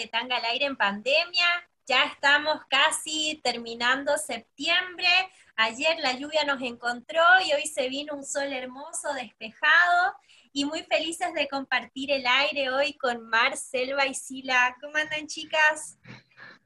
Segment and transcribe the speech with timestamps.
[0.00, 1.46] de Tanga al Aire en Pandemia.
[1.86, 5.08] Ya estamos casi terminando septiembre.
[5.56, 10.14] Ayer la lluvia nos encontró y hoy se vino un sol hermoso, despejado
[10.52, 14.74] y muy felices de compartir el aire hoy con Mar, Selva y Sila.
[14.80, 15.98] ¿Cómo andan chicas?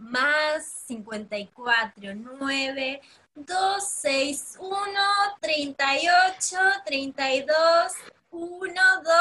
[0.00, 3.00] más 54, 9,
[3.34, 4.76] 2, 6, 1,
[5.40, 7.92] 38, 32,
[8.30, 9.12] 1, 2,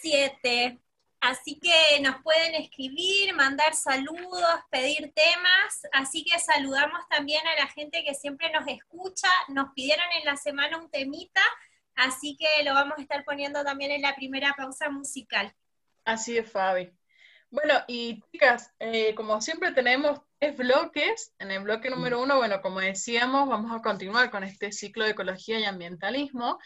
[0.00, 0.78] 7.
[1.20, 5.86] Así que nos pueden escribir, mandar saludos, pedir temas.
[5.92, 9.28] Así que saludamos también a la gente que siempre nos escucha.
[9.48, 11.42] Nos pidieron en la semana un temita,
[11.96, 15.52] así que lo vamos a estar poniendo también en la primera pausa musical.
[16.04, 16.90] Así es, Fabi.
[17.50, 21.32] Bueno, y chicas, eh, como siempre tenemos tres bloques.
[21.38, 25.12] En el bloque número uno, bueno, como decíamos, vamos a continuar con este ciclo de
[25.12, 26.58] ecología y ambientalismo.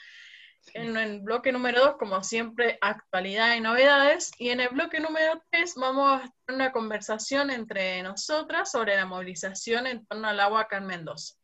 [0.74, 4.32] En el bloque número dos, como siempre, actualidad y novedades.
[4.38, 9.06] Y en el bloque número tres vamos a tener una conversación entre nosotras sobre la
[9.06, 11.34] movilización en torno al agua acá en Mendoza,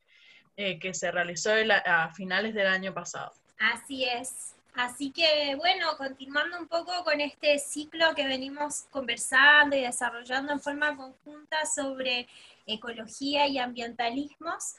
[0.56, 1.50] eh, que se realizó
[1.84, 3.32] a finales del año pasado.
[3.58, 4.57] Así es.
[4.78, 10.60] Así que bueno, continuando un poco con este ciclo que venimos conversando y desarrollando en
[10.60, 12.28] forma conjunta sobre
[12.64, 14.76] ecología y ambientalismos,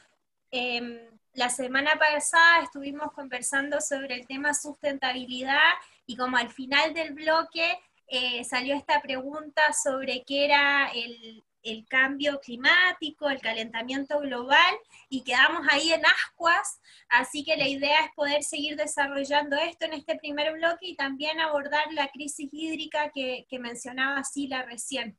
[0.51, 1.01] em,
[1.33, 5.73] la semana pasada estuvimos conversando sobre el tema sustentabilidad
[6.05, 7.77] y como al final del bloque
[8.07, 14.75] eh, salió esta pregunta sobre qué era el, el cambio climático, el calentamiento global,
[15.09, 19.93] y quedamos ahí en ascuas, así que la idea es poder seguir desarrollando esto en
[19.93, 25.17] este primer bloque y también abordar la crisis hídrica que, mencionaba Sila recién.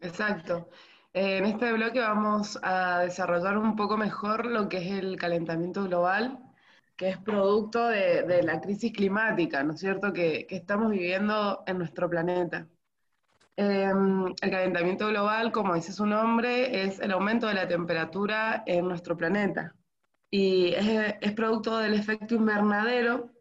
[0.00, 0.68] Exacto.
[1.14, 6.38] En este bloque vamos a desarrollar un poco mejor lo que es el calentamiento global,
[6.96, 12.10] que es producto de, la crisis climática, ¿no es cierto?, que estamos viviendo en nuestro
[12.10, 12.68] planeta.
[13.60, 18.86] Em, el calentamiento global, como dice su nombre, es el aumento de la temperatura en
[18.86, 19.74] nuestro planeta.
[20.30, 23.32] Y es, producto del efecto invernadero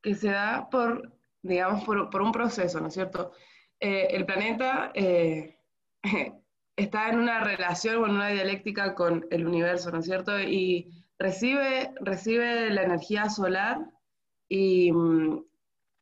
[0.00, 3.32] que se da por, digamos, por, un proceso, ¿no es cierto?
[3.78, 5.58] Eh, el planeta eh,
[6.76, 10.40] está en una relación o en una dialéctica con el universo, ¿no es cierto?
[10.40, 13.78] Y recibe, recibe la energía solar
[14.48, 14.90] y,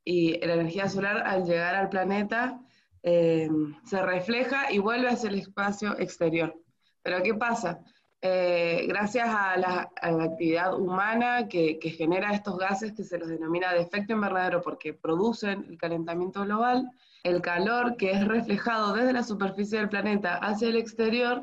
[0.05, 2.61] y la energía solar al llegar al planeta
[3.07, 3.51] eh,
[3.85, 6.59] se refleja y vuelve hacia el espacio exterior.
[7.03, 7.81] Pero ¿qué pasa?
[8.23, 13.83] Eh, gracias a la, actividad humana que, genera estos gases que se los denomina de
[13.83, 16.91] efecto invernadero porque producen el calentamiento global,
[17.25, 21.43] el calor que es reflejado desde la superficie del planeta hacia el exterior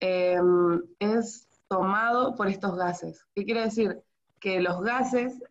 [0.00, 0.38] eh,
[1.00, 3.26] es tomado por estos gases.
[3.34, 4.00] ¿Qué quiere decir?
[4.40, 5.42] Que los gases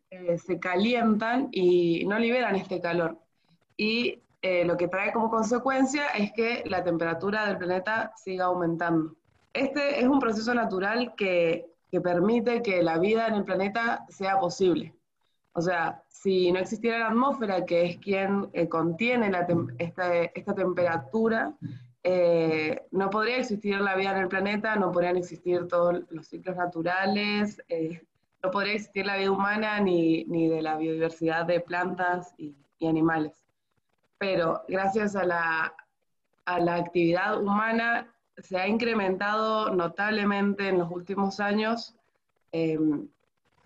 [0.43, 3.19] se calientan y no liberan este calor.
[3.77, 9.15] Y eh, lo que trae como consecuencia es que la temperatura del planeta siga aumentando.
[9.53, 11.69] Este es un proceso natural que,
[12.03, 14.95] permite que la vida en el planeta sea posible.
[15.53, 19.31] O sea, si no existiera la atmósfera, que es quien eh, contiene
[19.77, 21.53] esta, temperatura,
[22.01, 26.57] eh, no podría existir la vida en el planeta, no podrían existir todos los ciclos
[26.57, 27.63] naturales,
[28.43, 32.55] no podría existir la vida humana ni, de la biodiversidad de plantas y
[32.85, 33.42] animales
[34.23, 35.75] pero gracias a la,
[36.45, 41.93] actividad humana se ha incrementado notablemente en los últimos años
[42.53, 43.09] em,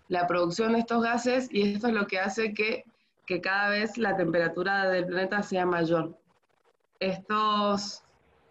[0.08, 2.82] la producción de estos gases y esto es lo que hace que,
[3.40, 6.18] cada vez la temperatura del planeta sea mayor.
[6.98, 8.02] Estos,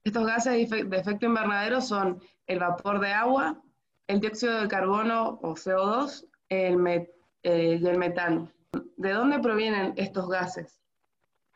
[0.05, 3.61] Estos gases de efecto invernadero son el vapor de agua,
[4.07, 7.09] el dióxido de carbono o CO2 el
[7.43, 8.49] eh, y el metano.
[8.95, 10.86] ¿De dónde provienen estos gases?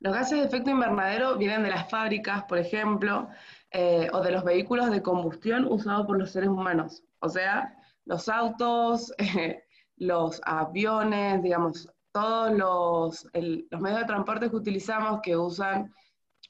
[0.02, 3.30] Los gases de efecto invernadero vienen de las fábricas, por ejemplo,
[3.70, 7.04] eh, o de los vehículos de combustión usados por los seres humanos.
[7.20, 7.76] O sea,
[8.06, 9.14] los autos,
[9.98, 15.94] los aviones, digamos, todos los, los medios de transporte que utilizamos que usan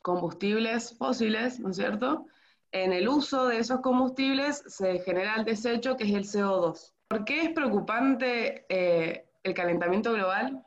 [0.01, 2.25] combustibles fósiles, ¿no es cierto?
[2.71, 6.93] En el uso de esos combustibles se genera el desecho que es el CO2.
[7.09, 10.63] ¿Por qué es preocupante eh, el calentamiento global?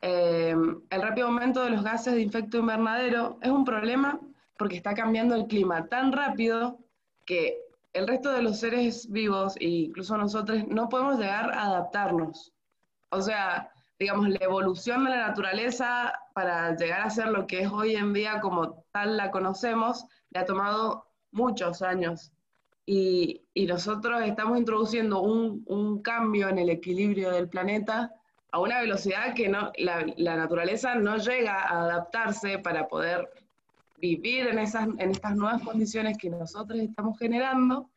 [0.00, 0.54] Eh,
[0.90, 4.20] el rápido aumento de los gases de efecto invernadero es un problema
[4.56, 6.78] porque está cambiando el clima tan rápido
[7.24, 7.58] que
[7.92, 12.52] el resto de los seres vivos, e incluso nosotros, no podemos llegar a adaptarnos.
[13.10, 17.70] O sea, digamos, la evolución de la naturaleza para llegar a ser lo que es
[17.70, 22.32] hoy en día como tal la conocemos, le ha tomado muchos años.
[22.86, 28.14] Y, y nosotros estamos introduciendo un, un, cambio en el equilibrio del planeta
[28.50, 33.28] a una velocidad que no, la, naturaleza no llega a adaptarse para poder
[33.98, 37.88] vivir en, esas, en estas nuevas condiciones que nosotros estamos generando.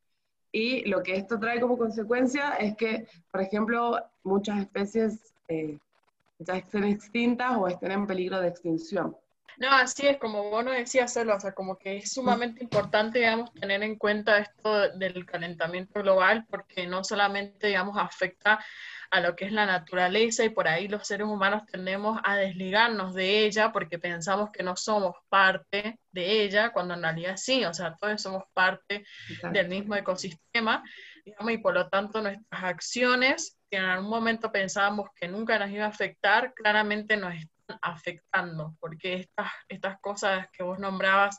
[0.51, 5.77] Y lo que esto trae como consecuencia es que, por ejemplo, muchas especies eh,
[6.39, 9.15] ya estén extintas o estén en peligro de extinción.
[9.57, 13.53] No, así es, como vos nos decías, o sea, como que es sumamente importante, digamos,
[13.53, 18.63] tener en cuenta esto del calentamiento global, porque no solamente, digamos, afecta
[19.12, 23.13] a lo que es la naturaleza y por ahí los seres humanos tendemos a desligarnos
[23.13, 27.74] de ella porque pensamos que no somos parte de ella, cuando en realidad sí, o
[27.74, 29.06] sea, todos somos parte
[29.51, 30.81] del mismo ecosistema,
[31.25, 35.69] digamos, y por lo tanto nuestras acciones que en algún momento pensábamos que nunca nos
[35.69, 41.38] iba a afectar, claramente nos están afectando, porque estas, estas cosas que vos nombrabas,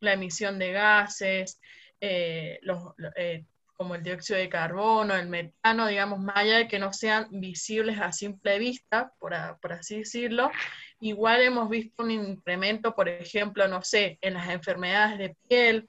[0.00, 1.60] la emisión de gases,
[2.00, 3.44] eh, los, eh,
[3.76, 8.00] como el dióxido de carbono, el metano, digamos, más allá de que no sean visibles
[8.00, 10.50] a simple vista, por, por, así decirlo,
[11.00, 15.88] igual hemos visto un incremento, por ejemplo, no sé, en las enfermedades de piel,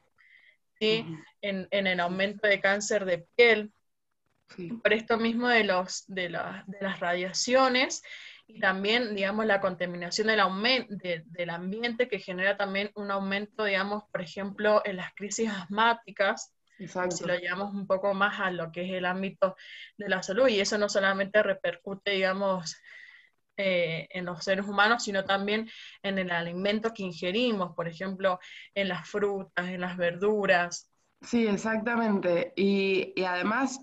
[0.80, 1.06] ¿sí?
[1.42, 3.72] en, en, el aumento de cáncer de piel,
[4.82, 8.02] por esto mismo de, los, de, de, las radiaciones
[8.48, 14.22] y también, digamos, la contaminación del, del ambiente que genera también un aumento, digamos, por
[14.22, 16.54] ejemplo, en las crisis asmáticas,
[17.10, 19.56] si lo llevamos un poco más a lo que es el ámbito
[19.98, 22.78] de la salud, y eso no solamente repercute, digamos,
[23.58, 25.68] eh, en los seres humanos, sino también
[26.04, 28.40] en el alimento que ingerimos, por ejemplo,
[28.76, 30.92] en las frutas, en las verduras.
[31.22, 32.54] Sí, exactamente.
[32.56, 33.82] Y, y además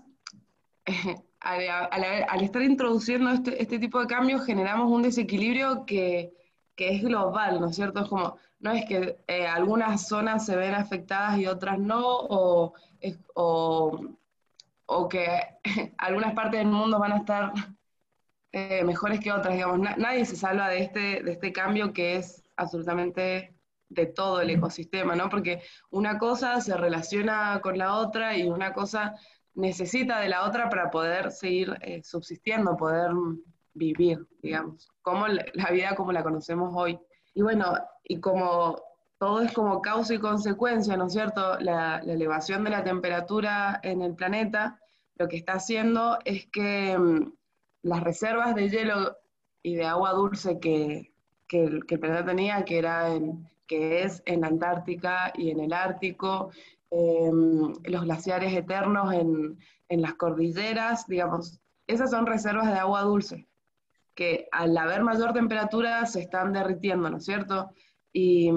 [1.39, 6.33] al, estar introduciendo este, este, tipo de cambios generamos un desequilibrio que,
[6.77, 8.01] es global, ¿no es cierto?
[8.01, 12.73] Es como, no es que eh, algunas zonas se ven afectadas y otras no, o,
[13.33, 15.27] o, que
[15.97, 17.53] algunas partes del mundo van a estar
[18.51, 19.79] eh, mejores que otras, digamos.
[19.79, 23.55] nadie se salva de este, de este cambio que es absolutamente
[23.89, 25.29] de todo el ecosistema, ¿no?
[25.29, 29.15] Porque una cosa se relaciona con la otra y una cosa
[29.55, 33.11] necesita de la otra para poder seguir eh, subsistiendo, poder
[33.73, 36.99] vivir, digamos, como la vida como la conocemos hoy.
[37.33, 38.81] Y bueno, y como
[39.17, 41.57] todo es como causa y consecuencia, ¿no es cierto?
[41.59, 44.79] La, elevación de la temperatura en el planeta
[45.17, 47.33] lo que está haciendo es que mm,
[47.83, 49.17] las reservas de hielo
[49.63, 51.13] y de agua dulce que,
[51.51, 55.61] el, que el planeta tenía, que, era en, que es en la Antártica y en
[55.61, 56.51] el Ártico
[56.97, 59.59] Em, los glaciares eternos en,
[59.89, 63.49] en, las cordilleras, digamos, esas son reservas de agua dulce,
[64.13, 67.69] que al haber mayor temperatura se están derritiendo, ¿no es cierto?
[68.13, 68.49] Y,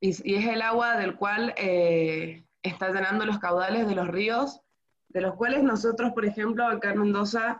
[0.00, 4.60] y, es el agua del cual eh, está llenando los caudales de los ríos,
[5.08, 7.56] de los cuales nosotros, por ejemplo, acá en Mendoza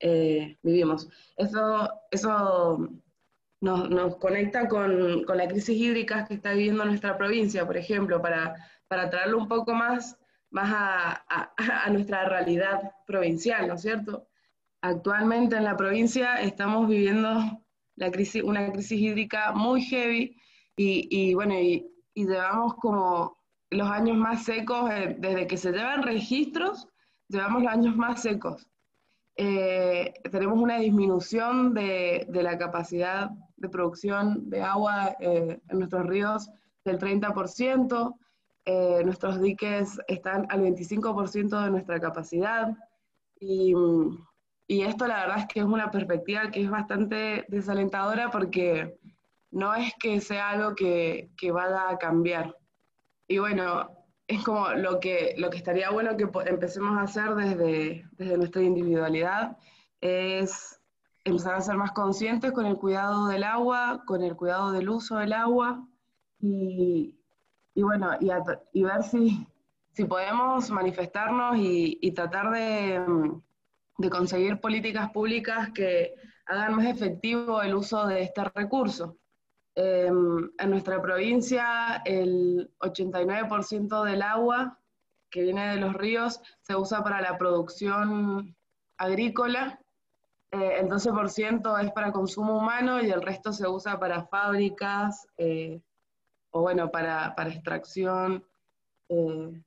[0.00, 1.08] eh, vivimos.
[1.36, 2.88] Eso, eso
[3.60, 8.20] nos, nos conecta con, con, la crisis hídrica que está viviendo nuestra provincia, por ejemplo,
[8.20, 8.56] para
[8.88, 10.18] para traerlo un poco más,
[10.50, 14.28] más a, a, nuestra realidad provincial, ¿no es cierto?
[14.80, 17.62] Actualmente en la provincia estamos viviendo
[17.96, 20.36] la crisis, una crisis hídrica muy heavy
[20.76, 23.38] y, y bueno, y, y, llevamos como
[23.70, 26.88] los años más secos, eh, desde que se llevan registros,
[27.28, 28.66] llevamos los años más secos.
[29.36, 36.06] Eh, tenemos una disminución de, de, la capacidad de producción de agua eh, en nuestros
[36.06, 36.50] ríos
[36.84, 38.16] del 30%,
[38.66, 42.76] eh, nuestros diques están al 25% de nuestra capacidad
[43.40, 43.74] y,
[44.66, 48.98] y, esto la verdad es que es una perspectiva que es bastante desalentadora porque
[49.50, 52.56] no es que sea algo que, que vaya a cambiar.
[53.28, 53.88] y bueno,
[54.28, 58.62] es como lo que, lo que estaría bueno que empecemos a hacer desde, desde nuestra
[58.62, 59.56] individualidad,
[60.00, 60.80] es
[61.24, 65.18] empezar a ser más conscientes con el cuidado del agua, con el cuidado del uso
[65.18, 65.86] del agua,
[66.40, 67.14] y,
[67.76, 68.12] y bueno,
[68.72, 69.46] y, ver si,
[69.92, 72.98] si podemos manifestarnos y, tratar de,
[73.98, 76.14] de conseguir políticas públicas que
[76.46, 79.18] hagan más efectivo el uso de este recurso.
[79.74, 84.80] Em, en nuestra provincia, el 89% del agua
[85.28, 88.56] que viene de los ríos se usa para la producción
[88.96, 89.78] agrícola,
[90.50, 95.82] eh, el 12% es para consumo humano y el resto se usa para fábricas eh,
[96.56, 98.44] o bueno, para, para extracción.
[99.08, 99.62] Eh,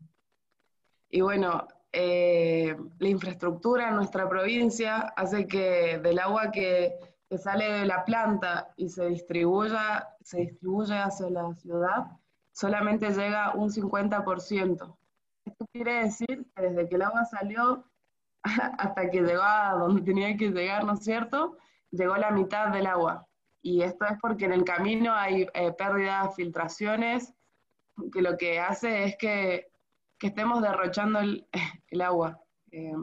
[1.12, 7.86] y bueno, la infraestructura en nuestra provincia hace que del agua que que sale de
[7.86, 12.08] la planta y se distribuya, se distribuye hacia la ciudad,
[12.52, 14.98] solamente llega un 50%.
[15.46, 17.86] Esto quiere decir que desde que el agua salió
[18.44, 21.58] hasta que llegó a donde tenía que llegar, ¿no es cierto?
[21.92, 23.28] Llegó la mitad del agua.
[23.62, 27.34] Y esto es porque en el camino hay eh, pérdidas, filtraciones,
[28.12, 29.72] que lo que hace es que,
[30.18, 31.48] que estemos derrochando el,
[31.90, 32.40] el agua.
[32.72, 32.94] Eh,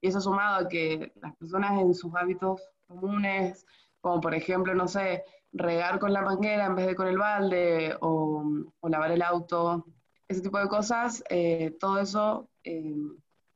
[0.00, 3.66] y eso sumado a que las personas en sus hábitos comunes,
[4.00, 7.96] como por ejemplo, no sé, regar con la manguera en vez de con el balde
[8.00, 8.44] o,
[8.82, 9.84] lavar el auto,
[10.28, 12.96] ese tipo de cosas, eh, todo eso eh,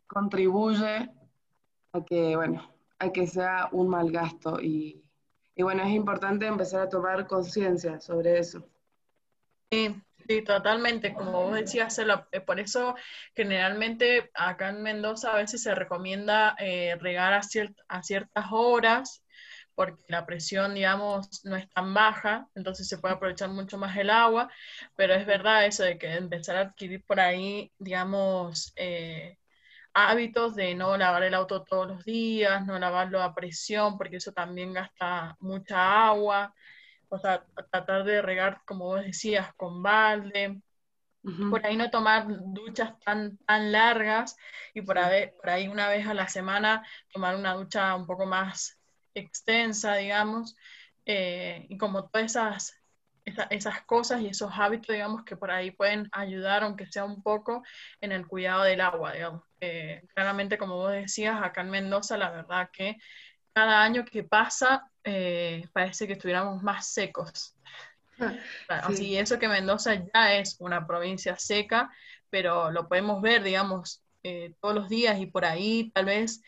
[0.07, 1.11] contribuye
[1.93, 2.69] a que, bueno,
[2.99, 5.04] a que sea un mal gasto y,
[5.57, 8.65] y bueno, es importante empezar a tomar conciencia sobre eso.
[9.71, 9.95] Sí,
[10.29, 12.95] sí, totalmente, como vos decías, eh, por eso
[13.35, 16.55] generalmente acá en Mendoza a veces se recomienda
[17.01, 17.41] regar a,
[17.89, 19.23] a ciertas horas
[19.75, 24.11] porque la presión, digamos, no es tan baja, entonces se puede aprovechar mucho más el
[24.11, 24.49] agua,
[24.95, 29.37] pero es verdad eso de que empezar a adquirir por ahí, digamos, eh,
[29.95, 34.33] hábitos de no lavar el auto todos los días, no lavarlo a presión, porque eso
[34.33, 36.55] también gasta mucha agua,
[37.09, 40.61] o sea, tratar de regar, como vos decías, con balde,
[41.51, 44.37] por ahí no tomar duchas tan, tan largas
[44.75, 48.27] y por ahí, por ahí una vez a la semana tomar una ducha un poco
[48.27, 48.79] más
[49.15, 50.57] extensa, digamos,
[51.07, 52.84] eh, y como todas esas,
[53.25, 57.63] esas, cosas y esos hábitos, digamos, que por ahí pueden ayudar, aunque sea un poco,
[58.01, 59.43] en el cuidado del agua, digamos.
[60.15, 62.99] claramente, como vos decías, acá en Mendoza, la verdad que
[63.55, 67.55] cada año que pasa eh, parece que estuviéramos más secos.
[68.69, 71.91] Así, eso que Mendoza ya es una provincia seca,
[72.31, 76.43] pero lo podemos ver, digamos, eh, todos los días y por ahí tal vez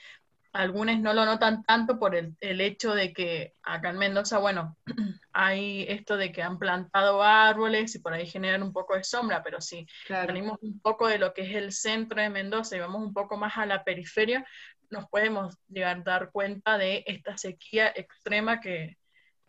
[0.57, 4.77] algunos no lo notan tanto por el, hecho de que acá en Mendoza, bueno,
[5.33, 9.43] hay esto de que han plantado árboles y por ahí generan un poco de sombra,
[9.43, 13.03] pero si salimos un poco de lo que es el centro de Mendoza y vamos
[13.03, 14.47] un poco más a la periferia,
[14.89, 18.97] nos podemos llegar a dar cuenta de esta sequía extrema que,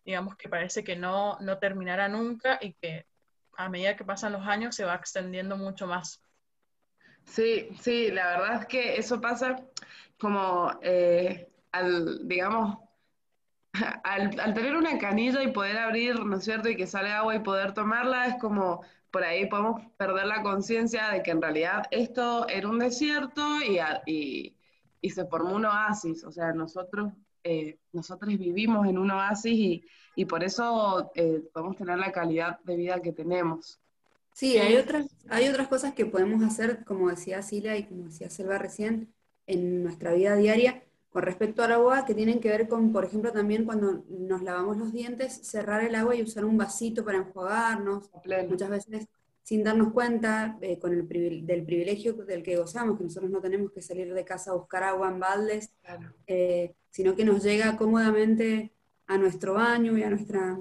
[0.04, 3.06] digamos, que parece que no, no terminará nunca y que
[3.56, 6.20] a medida que pasan los años se va extendiendo mucho más.
[7.24, 9.56] Sí, sí, la verdad es que eso pasa
[10.18, 12.78] como eh, al, digamos,
[14.04, 16.68] al, tener una canilla y poder abrir, ¿no es cierto?
[16.68, 21.08] Y que sale agua y poder tomarla, es como por ahí podemos perder la conciencia
[21.10, 24.54] de que en realidad esto era un desierto y,
[25.00, 26.24] y, se formó un oasis.
[26.24, 29.84] O sea, nosotros, eh, nosotros vivimos en un oasis y,
[30.14, 33.80] y por eso eh, podemos tener la calidad de vida que tenemos.
[34.34, 38.30] Sí, hay otras, hay otras cosas que podemos hacer, como decía Sila y como decía
[38.30, 39.12] Selva recién,
[39.48, 43.32] en nuestra vida diaria con respecto al agua que tienen que ver con, por ejemplo,
[43.32, 48.10] también cuando nos lavamos los dientes, cerrar el agua y usar un vasito para enjuagarnos,
[48.48, 49.08] muchas veces
[49.42, 51.08] sin darnos cuenta eh, con el
[51.46, 54.82] del privilegio del que gozamos, que nosotros no tenemos que salir de casa a buscar
[54.82, 55.72] agua en baldes,
[56.26, 58.74] eh, sino que nos llega cómodamente
[59.06, 60.58] a nuestro baño y a nuestra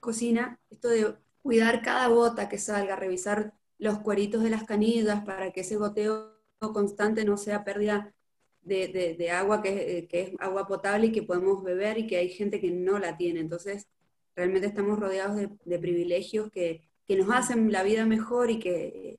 [0.00, 5.52] cocina, esto de cuidar cada gota que salga, revisar los cueritos de las canillas para
[5.52, 8.14] que ese goteo constante no sea pérdida
[8.62, 12.60] de, agua eh, que, es agua potable y que podemos beber y que hay gente
[12.60, 13.40] que no la tiene.
[13.40, 13.88] Entonces,
[14.36, 19.18] realmente estamos rodeados de, privilegios que, nos hacen la vida mejor y que,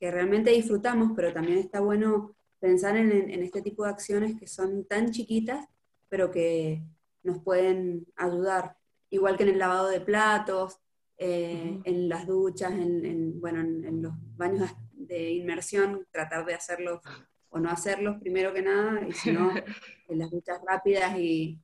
[0.00, 5.10] realmente disfrutamos, pero también está bueno pensar en, este tipo de acciones que son tan
[5.10, 5.66] chiquitas,
[6.08, 6.82] pero que
[7.22, 8.76] nos pueden ayudar.
[9.10, 10.80] Igual que en el lavado de platos,
[11.16, 17.02] eh, en las duchas, en, bueno, en, los baños de inmersión, tratar de hacerlo
[17.50, 19.50] o no hacerlos primero que nada, y si no,
[20.08, 21.60] en las duchas rápidas y,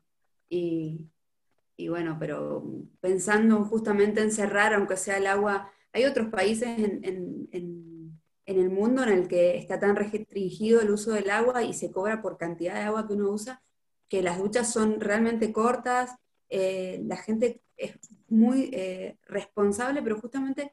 [0.48, 2.64] y, bueno, pero
[3.00, 8.06] pensando justamente en cerrar, aunque sea el agua, hay otros países en, en,
[8.46, 11.90] en el mundo en el que está tan restringido el uso del agua y se
[11.90, 13.62] cobra por cantidad de agua que uno usa,
[14.08, 16.14] que las duchas son realmente cortas,
[16.48, 20.72] eh, la gente es muy eh, responsable, pero justamente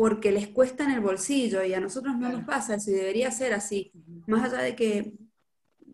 [0.00, 3.30] porque les cuesta en el bolsillo y a nosotros no nos pasa eso y debería
[3.30, 3.92] ser así,
[4.26, 5.12] más allá de que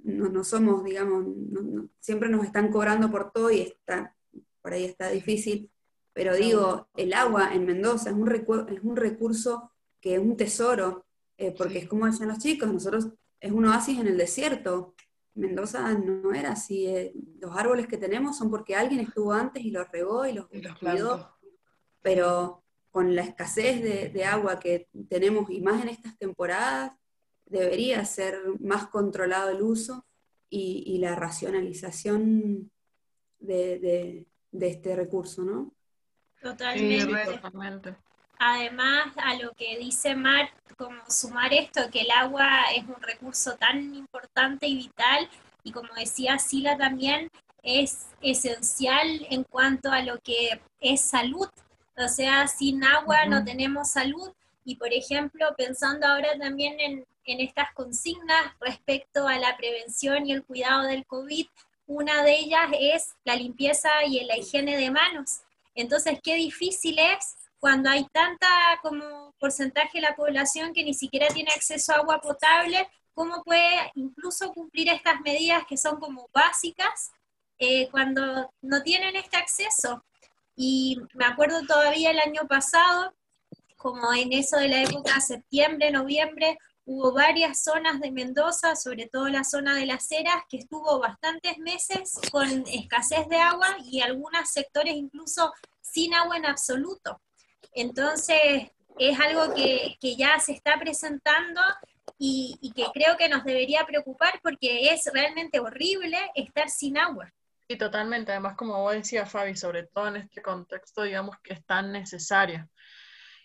[0.04, 1.26] no, somos, digamos,
[1.98, 4.14] siempre nos están cobrando por todo y está,
[4.62, 5.72] por ahí está difícil,
[6.12, 11.04] pero digo, el agua en Mendoza es un, es un recurso que es un tesoro,
[11.36, 13.08] eh, porque es como decían los chicos, nosotros
[13.40, 14.94] es un oasis en el desierto.
[15.34, 16.86] Mendoza no era así.
[16.86, 20.46] Eh, los árboles que tenemos son porque alguien estuvo antes y los regó y los,
[20.78, 21.36] cuidó.
[22.02, 22.62] Pero
[22.96, 26.92] con la escasez de, agua que tenemos, y más en estas temporadas,
[27.44, 30.06] debería ser más controlado el uso
[30.48, 32.70] y, la racionalización
[33.38, 35.74] de, este recurso, ¿no?
[36.40, 37.92] Totalmente.
[38.38, 40.48] Además, a lo que dice Mar,
[40.78, 45.28] como sumar esto, que el agua es un recurso tan importante y vital,
[45.62, 47.30] y como decía Sila también,
[47.62, 51.50] es esencial en cuanto a lo que es salud.
[51.96, 54.32] O sea, sin agua no tenemos salud.
[54.64, 60.32] Y por ejemplo, pensando ahora también en, en estas consignas respecto a la prevención y
[60.32, 61.46] el cuidado del COVID,
[61.86, 65.40] una de ellas es la limpieza y la higiene de manos.
[65.74, 68.48] Entonces, qué difícil es cuando hay tanta
[68.82, 73.90] como porcentaje de la población que ni siquiera tiene acceso a agua potable, ¿cómo puede
[73.94, 77.12] incluso cumplir estas medidas que son como básicas
[77.58, 80.04] eh, cuando no tienen este acceso?
[80.56, 83.14] Y me acuerdo todavía el año pasado,
[83.76, 89.28] como en eso de la época septiembre, noviembre, hubo varias zonas de Mendoza, sobre todo
[89.28, 94.48] la zona de las Heras, que estuvo bastantes meses con escasez de agua y algunos
[94.48, 97.20] sectores incluso sin agua en absoluto.
[97.72, 101.60] Entonces, es algo que, ya se está presentando
[102.18, 107.32] y, que creo que nos debería preocupar porque es realmente horrible estar sin agua.
[107.68, 108.30] Sí, totalmente.
[108.32, 112.68] Además, como vos decías, Fabi, sobre todo en este contexto, digamos que es tan necesaria.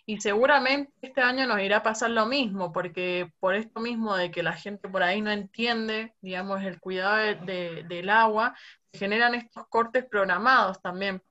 [0.05, 4.29] Y seguramente este año nos irá a pasar lo mismo, porque por esto mismo de
[4.29, 8.55] que la gente por ahí no entiende, digamos, el cuidado del agua,
[8.91, 11.21] se generan estos cortes programados también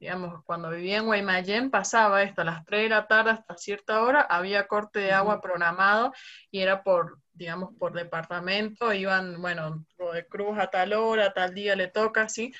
[0.00, 4.02] digamos, cuando vivía en Guaymallén pasaba esto, a las 3 de la tarde hasta cierta
[4.02, 6.12] hora había corte de agua programado
[6.50, 9.84] y era por, digamos, por departamento, iban, bueno,
[10.14, 12.52] de Cruz a tal hora, tal día le toca, así,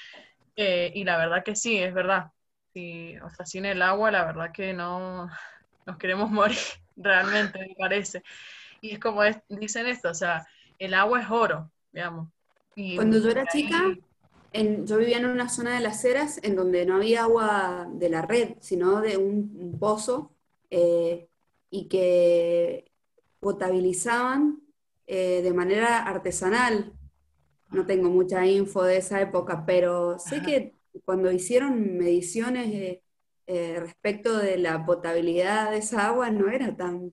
[0.55, 2.31] eh, y la verdad que sí, es verdad,
[2.75, 5.27] sí, o sea, sin el agua la verdad que no,
[5.87, 6.59] nos queremos morir,
[6.97, 8.23] realmente me parece.
[8.83, 10.47] Y es como dicen esto, o sea,
[10.79, 12.29] el agua es oro, digamos.
[12.75, 13.83] Y Cuando yo era chica,
[14.53, 18.23] yo vivía en una zona de las Heras en donde no había agua de la
[18.23, 20.33] red, sino de un, pozo,
[20.71, 21.29] eh,
[21.71, 22.91] y que
[23.39, 24.61] potabilizaban
[25.07, 26.93] eh, de manera artesanal.
[27.71, 33.01] No tengo mucha info de esa época, pero sé que cuando hicieron mediciones
[33.47, 37.13] eh, respecto de la potabilidad de esa agua no era tan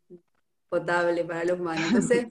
[0.70, 1.86] potable para los humanos.
[1.88, 2.28] Entonces,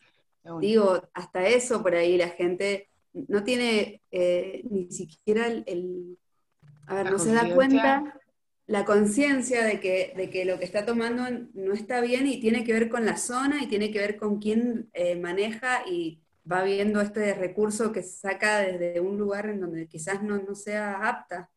[0.60, 2.88] digo, hasta eso por ahí la gente
[3.28, 6.18] no tiene eh, ni siquiera el,
[6.86, 8.20] a ver, no se da cuenta
[8.66, 11.22] la conciencia de que, de que lo que está tomando
[11.54, 14.38] no está bien y tiene que ver con la zona y tiene que ver con
[14.38, 19.86] quién eh, maneja y va viendo este recurso que saca desde un lugar en donde
[19.86, 21.50] quizás no, no sea apta.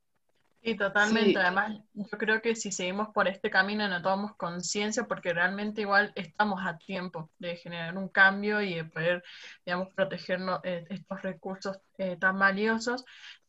[0.69, 1.39] Sí, totalmente.
[1.39, 6.11] Además, yo creo que si seguimos por este camino no tomamos conciencia porque realmente igual
[6.15, 9.23] estamos a tiempo de generar un cambio y de poder,
[9.65, 13.03] digamos, proteger eh, estos recursos eh, tan valiosos.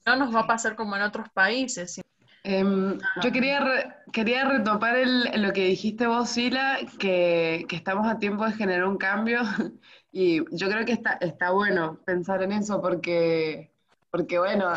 [0.07, 2.01] No nos va a pasar como en otros países.
[2.43, 8.19] Em, yo quería, quería retomar el, lo que dijiste vos, Sila, que, que, estamos a
[8.19, 9.43] tiempo de generar un cambio
[10.11, 13.71] y yo creo que está, está bueno pensar en eso porque,
[14.11, 14.73] porque bueno,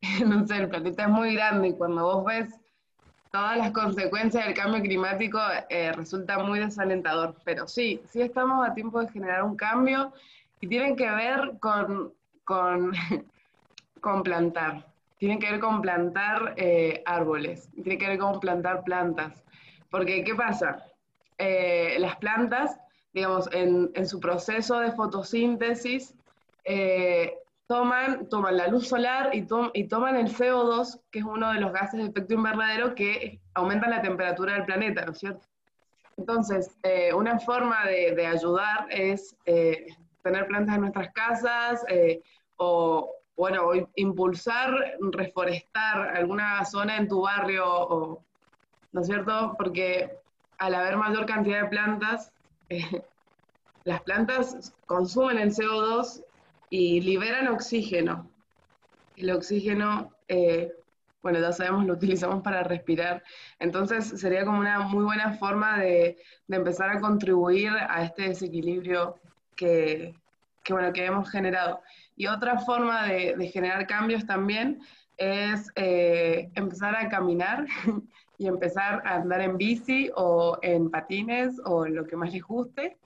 [0.26, 2.54] no sé, el planeta es muy grande y cuando vos ves
[3.30, 7.34] todas las consecuencias del cambio climático eh, resulta muy desalentador.
[7.44, 10.12] Pero sí, sí estamos a tiempo de generar un cambio
[10.60, 12.12] y tienen que ver con,
[12.44, 12.92] con,
[14.00, 14.86] con plantar.
[15.18, 19.42] Tienen que ver con plantar eh, árboles, tiene que ver con plantar plantas.
[19.90, 20.84] Porque, ¿qué pasa?
[21.38, 22.78] Eh, las plantas,
[23.12, 26.14] digamos, en, en, su proceso de fotosíntesis,
[27.68, 31.72] toman, toman la luz solar y, y, toman el CO2, que es uno de los
[31.72, 35.46] gases de efecto invernadero que aumentan la temperatura del planeta, ¿no es cierto?
[36.16, 39.86] Entonces, eh, una forma de, ayudar es eh,
[40.22, 42.22] tener plantas en nuestras casas eh,
[42.56, 48.24] o, bueno, impulsar, reforestar alguna zona en tu barrio,
[48.92, 49.54] ¿no es cierto?
[49.58, 50.18] Porque
[50.56, 52.32] al haber mayor cantidad de plantas,
[53.84, 56.24] las plantas consumen el CO2
[56.70, 58.30] y liberan oxígeno.
[59.16, 60.72] El oxígeno, eh,
[61.22, 63.22] bueno, ya sabemos, lo utilizamos para respirar.
[63.58, 66.16] Entonces sería como una muy buena forma de,
[66.48, 69.16] empezar a contribuir a este desequilibrio
[69.56, 70.14] que,
[70.68, 71.80] bueno, que hemos generado.
[72.16, 74.80] Y otra forma de, generar cambios también
[75.16, 77.66] es eh, empezar a caminar
[78.38, 82.96] y empezar a andar en bici o en patines o lo que más les guste,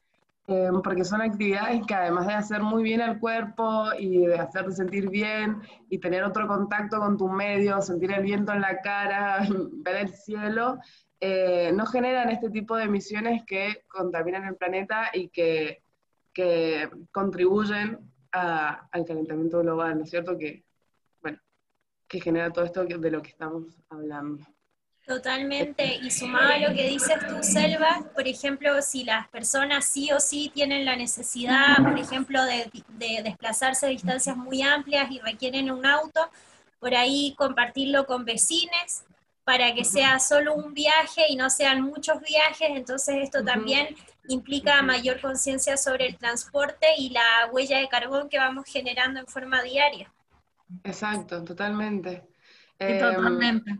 [0.47, 4.73] em, porque son actividades que además de hacer muy bien al cuerpo y de hacerte
[4.73, 9.39] sentir bien y tener otro contacto con tu medio, sentir el viento en la cara,
[9.85, 10.79] ver el cielo,
[11.21, 15.85] eh, no generan este tipo de emisiones que contaminan el planeta y que,
[16.33, 17.99] que contribuyen
[18.33, 20.37] al calentamiento global, ¿no es cierto?
[20.37, 20.65] Que,
[21.21, 21.39] bueno,
[22.09, 24.45] que genera todo esto de lo que estamos hablando.
[25.07, 30.12] Totalmente, y sumado a lo que dices tú, Selva, por ejemplo, si las personas sí
[30.12, 32.71] o sí tienen la necesidad, por ejemplo, de,
[33.25, 36.31] desplazarse a distancias muy amplias y requieren un auto,
[36.79, 39.05] por ahí compartirlo con vecines
[39.45, 43.97] para que sea solo un viaje y no sean muchos viajes, entonces esto también
[44.29, 49.27] implica mayor conciencia sobre el transporte y la huella de carbón que vamos generando en
[49.27, 50.12] forma diaria.
[50.85, 52.23] Exacto, totalmente.
[52.79, 53.79] Em, totalmente.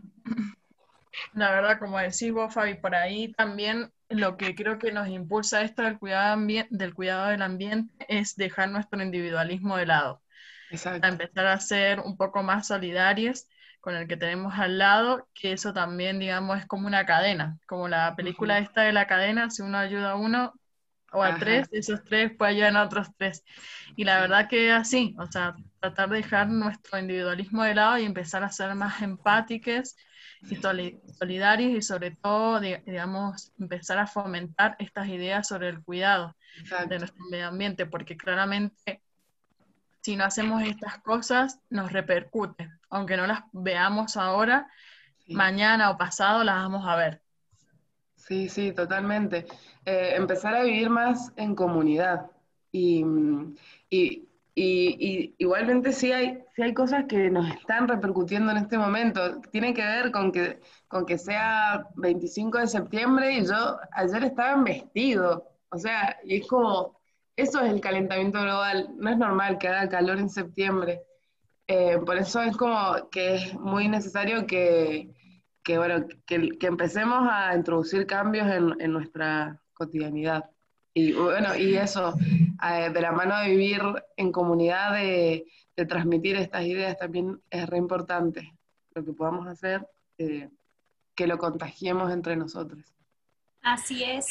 [1.33, 5.61] La verdad, como decís vos, Fabi, por ahí también lo que creo que nos impulsa
[5.61, 10.21] esto del cuidado, del cuidado del ambiente es dejar nuestro individualismo de lado.
[10.71, 11.05] Exacto.
[11.05, 13.47] A empezar a ser un poco más solidarios
[13.79, 17.89] con el que tenemos al lado, que eso también, digamos, es como una cadena, como
[17.89, 20.53] la película esta de la cadena, si uno ayuda a uno
[21.11, 23.43] o a tres, esos tres puede ayudar a otros tres.
[23.95, 28.05] Y la verdad que así, o sea, tratar de dejar nuestro individualismo de lado y
[28.05, 29.95] empezar a ser más empáticos
[30.49, 36.35] y solidarios y sobre todo, digamos, empezar a fomentar estas ideas sobre el cuidado
[36.89, 39.01] de nuestro medio ambiente, porque claramente
[40.01, 44.67] si no hacemos estas cosas nos repercute, aunque no las veamos ahora,
[45.27, 47.21] mañana o pasado las vamos a ver.
[48.15, 49.45] Sí, sí, totalmente.
[49.85, 52.31] Eh, empezar a vivir más en comunidad
[52.71, 53.03] y,
[53.89, 59.41] y y, igualmente sí hay, sí hay cosas que nos están repercutiendo en este momento.
[59.51, 64.53] Tiene que ver con que, con que sea 25 de septiembre y yo ayer estaba
[64.53, 65.49] en vestido.
[65.69, 66.99] O sea, y es como,
[67.35, 68.89] eso es el calentamiento global.
[68.97, 71.01] No es normal que haga calor en septiembre.
[71.67, 75.09] Eh, por eso es como que es muy necesario que,
[75.63, 80.49] que bueno, que, que, empecemos a introducir cambios en, en nuestra cotidianidad.
[80.93, 82.13] Y bueno, y eso,
[82.63, 83.81] eh, de la mano de vivir
[84.15, 85.45] en comunidad, de,
[85.87, 88.53] transmitir estas ideas también es re importante.
[88.93, 89.87] Lo que podamos hacer,
[90.19, 90.49] eh,
[91.15, 92.83] que lo contagiemos entre nosotros.
[93.63, 94.27] Así es.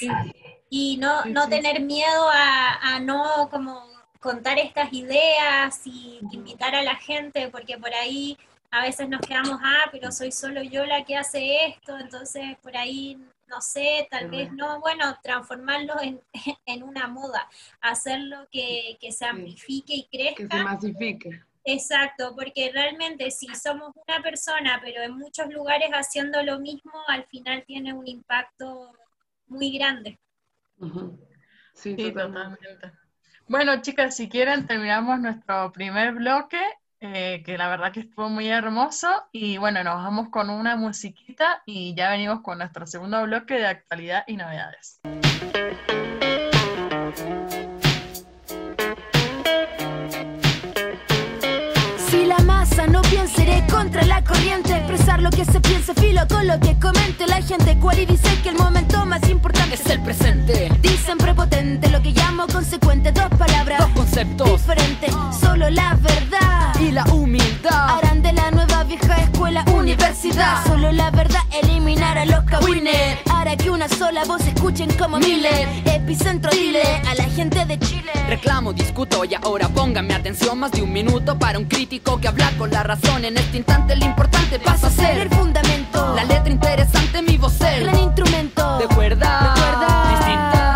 [0.70, 3.83] Y no, no tener miedo a, a, no como
[4.20, 8.38] contar estas ideas y invitar a la gente, porque por ahí
[8.70, 12.77] a veces nos quedamos, ah, pero soy solo yo la que hace esto, entonces por
[12.77, 13.18] ahí
[13.52, 16.20] no sé, tal vez no, bueno, transformarlo en,
[16.66, 17.48] en una moda,
[17.80, 20.42] hacerlo que, que se amplifique y crezca.
[20.42, 21.42] Que se masifique.
[21.64, 27.24] Exacto, porque realmente si somos una persona, pero en muchos lugares haciendo lo mismo, al
[27.26, 28.92] final tiene un impacto
[29.46, 30.18] muy grande.
[31.74, 32.92] sí, totalmente.
[33.46, 36.58] Bueno, chicas, si quieren, terminamos nuestro primer bloque
[37.04, 39.08] eh, que la verdad que estuvo muy hermoso.
[39.32, 43.66] Y bueno, nos vamos con una musiquita y ya venimos con nuestro segundo bloque de
[43.66, 45.00] actualidad y novedades.
[53.38, 54.76] Iré contra la corriente.
[54.76, 57.76] Expresar lo que se piense, filo con lo que comente la gente.
[57.78, 60.70] Cual y dice que el momento más importante es el presente.
[60.80, 63.12] Dicen prepotente, lo que llamo consecuente.
[63.12, 65.14] Dos palabras, dos conceptos diferentes.
[65.40, 70.64] Solo la verdad y la humildad harán de la nueva vieja escuela universidad.
[70.66, 73.18] Solo la verdad eliminar a los cabines.
[73.42, 75.66] Hará que una sola voz escuchen como miles.
[75.85, 78.12] Epicentro dile a la gente de Chile.
[78.28, 80.61] Reclamo, discuto y ahora pónganme atención.
[80.61, 83.24] Más de un minuto para un crítico que habla con la razón.
[83.24, 86.14] En este instante lo importante pasa a ser el fundamento.
[86.14, 88.78] La letra interesante, mi voz, el gran instrumento.
[88.78, 89.55] De cuerda.
[90.09, 90.71] Distinta.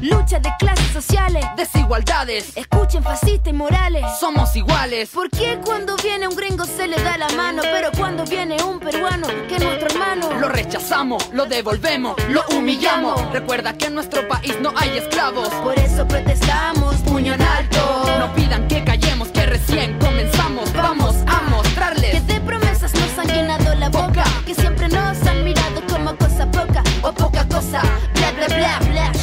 [0.00, 2.56] lucha de clases sociales, desigualdades.
[2.56, 5.10] Escuchen fascistas y morales, somos iguales.
[5.10, 8.80] ¿Por qué cuando viene un gringo se le da la mano, pero cuando viene un
[8.80, 10.32] peruano que es nuestro hermano?
[10.40, 13.20] Lo rechazamos, lo devolvemos, lo humillamos.
[13.32, 15.48] Recuerda que en nuestro país no hay esclavos.
[15.62, 18.06] Por eso protestamos, puño en alto.
[18.18, 20.72] No pidan que callemos, que recién comenzamos.
[20.72, 25.44] Vamos a mostrarles que de promesas nos han llenado la boca, que siempre nos han
[25.44, 27.82] mirado como cosa poca o poca cosa.
[28.14, 29.19] Bla, bla, bla, bla.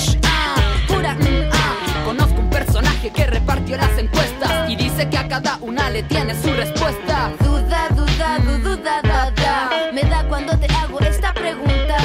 [5.27, 7.31] Cada una le tiene su respuesta.
[7.39, 9.91] Duda, duda, duda, duda, duda.
[9.93, 11.97] Me da cuando te hago esta pregunta.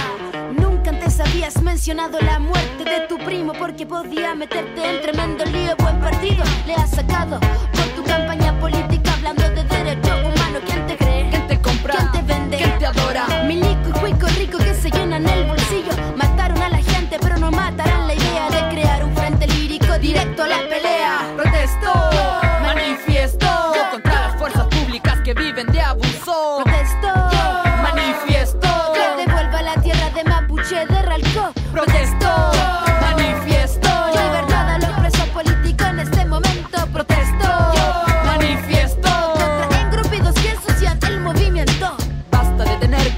[0.57, 5.77] Nunca antes habías mencionado la muerte de tu primo porque podía meterte en tremendo lío.
[5.79, 7.39] Buen partido le has sacado
[7.73, 10.59] por tu campaña política hablando de derecho humano.
[10.67, 11.31] ¿Quién te cree?
[11.31, 11.95] ¿Quién te compra?
[11.95, 12.57] ¿Quién te vende?
[12.57, 13.45] ¿Quién te adora?
[13.47, 15.62] Milico y cuico rico que se llenan el bolsillo.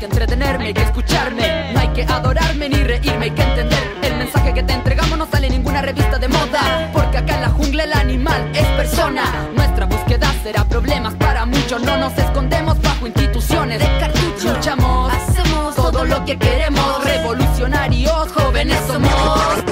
[0.04, 1.72] Que entretenerme, hay que escucharme.
[1.72, 3.78] No hay que adorarme ni reírme, hay que entender.
[4.02, 6.90] El mensaje que te entregamos no sale en ninguna revista de moda.
[6.92, 9.22] Porque acá en la jungla el animal es persona.
[9.54, 11.82] Nuestra búsqueda será problemas para muchos.
[11.82, 17.04] No nos escondemos bajo instituciones De cartucho, Luchamos, hacemos todo lo que queremos.
[17.04, 19.63] Revolucionarios, jóvenes somos.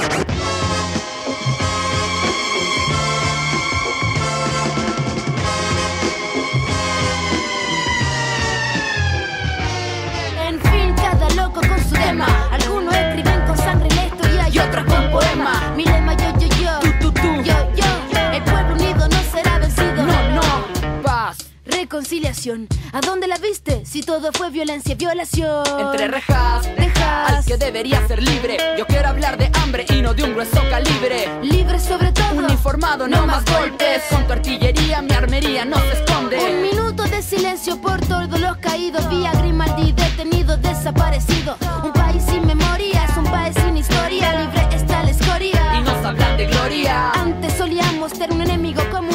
[21.97, 22.69] Reconciliación.
[22.95, 23.85] ¿A dónde la viste?
[23.85, 25.63] Si todo fue violencia, violación.
[25.79, 27.31] Entre rejas, Dejas.
[27.31, 28.57] al que debería ser libre.
[28.79, 31.29] Yo quiero hablar de hambre y no de un grueso calibre.
[31.43, 32.33] Libre sobre todo.
[32.47, 34.05] Uniformado, no más golpes.
[34.09, 36.69] Con tu artillería, mi armería no se Un esconde.
[36.73, 39.07] minuto de silencio por todos los caídos.
[39.11, 41.59] Vía Grimaldi detenido, desaparecido.
[41.85, 44.33] Un país sin memoria, es un país sin historia.
[44.41, 45.75] Libre está la escoria.
[45.79, 47.11] Y nos hablan de gloria.
[47.13, 49.12] Antes solíamos ser un enemigo común,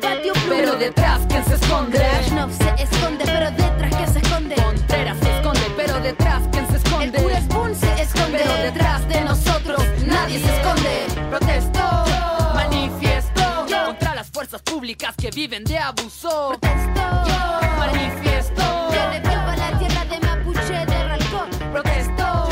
[0.00, 0.32] patio.
[0.48, 1.98] Pero detrás, ¿quién se esconde?
[1.98, 4.54] Brezhnev se esconde, pero detrás que se esconde.
[4.56, 7.22] Contreras se esconde, pero detrás, ¿quién se El esconde?
[7.22, 11.06] cura Spoon se esconde, Pero detrás de nosotros nadie se esconde.
[11.30, 12.04] Protesto,
[12.54, 13.42] manifiesto
[13.86, 16.48] contra las fuerzas públicas que viven de abuso.
[16.60, 17.02] Protesto,
[17.78, 21.50] Manifiesto, que devuelva la tierra de Mapuche de Ralcón.
[21.72, 22.48] protesto,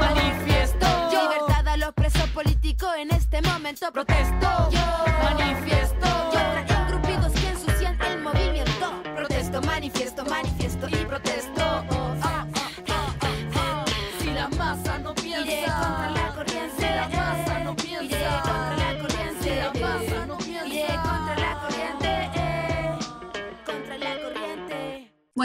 [0.00, 3.90] manifiesto, Libertad a los presos políticos en este momento.
[3.92, 4.48] protesto,
[5.22, 5.43] manifiesto.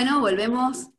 [0.01, 0.91] Bueno, volvemos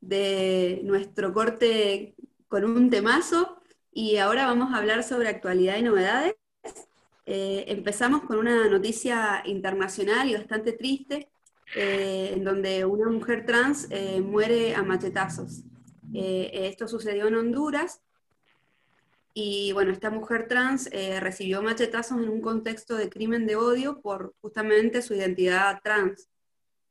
[0.00, 2.16] de nuestro corte
[2.48, 6.34] con un temazo y ahora vamos a hablar sobre actualidad y novedades.
[7.24, 11.28] Eh, empezamos con una noticia internacional y bastante triste,
[11.76, 15.62] eh, en donde una mujer trans eh, muere a machetazos.
[16.12, 18.00] Esto sucedió en Honduras
[19.34, 20.90] y bueno, esta mujer trans
[21.20, 26.28] recibió machetazos en un contexto de crimen de odio por justamente su identidad trans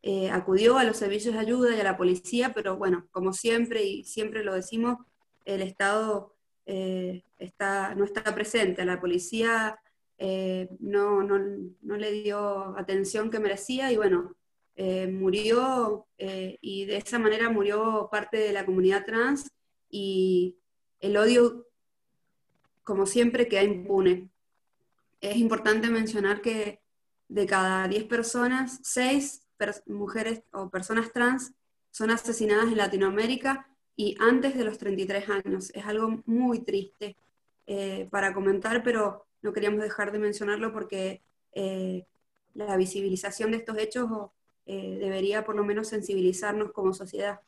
[0.02, 3.84] eh, acudió a los servicios de ayuda y a la policía, pero bueno, como siempre
[3.84, 4.98] y siempre lo decimos,
[5.46, 6.34] el Estado
[6.66, 9.80] eh, está, no está presente, la policía
[10.18, 11.40] eh, no, no,
[11.82, 14.36] no le dio atención que merecía y bueno,
[14.76, 19.50] eh, murió eh, y de esa manera murió parte de la comunidad trans
[19.90, 20.56] y
[21.00, 21.66] el odio,
[22.84, 24.30] como siempre, queda impune.
[25.22, 26.80] Es importante mencionar que
[27.28, 29.47] de cada 10 personas, 6 per-
[29.86, 31.54] mujeres o personas trans
[31.92, 35.72] son asesinadas en Latinoamérica y antes de los 33 años.
[35.74, 37.18] Es algo muy triste
[37.66, 41.22] eh, para comentar, pero no queríamos dejar de mencionarlo porque
[41.54, 42.06] eh,
[42.54, 44.10] la visibilización de estos hechos
[44.66, 47.40] eh, debería por lo menos sensibilizarnos como sociedad.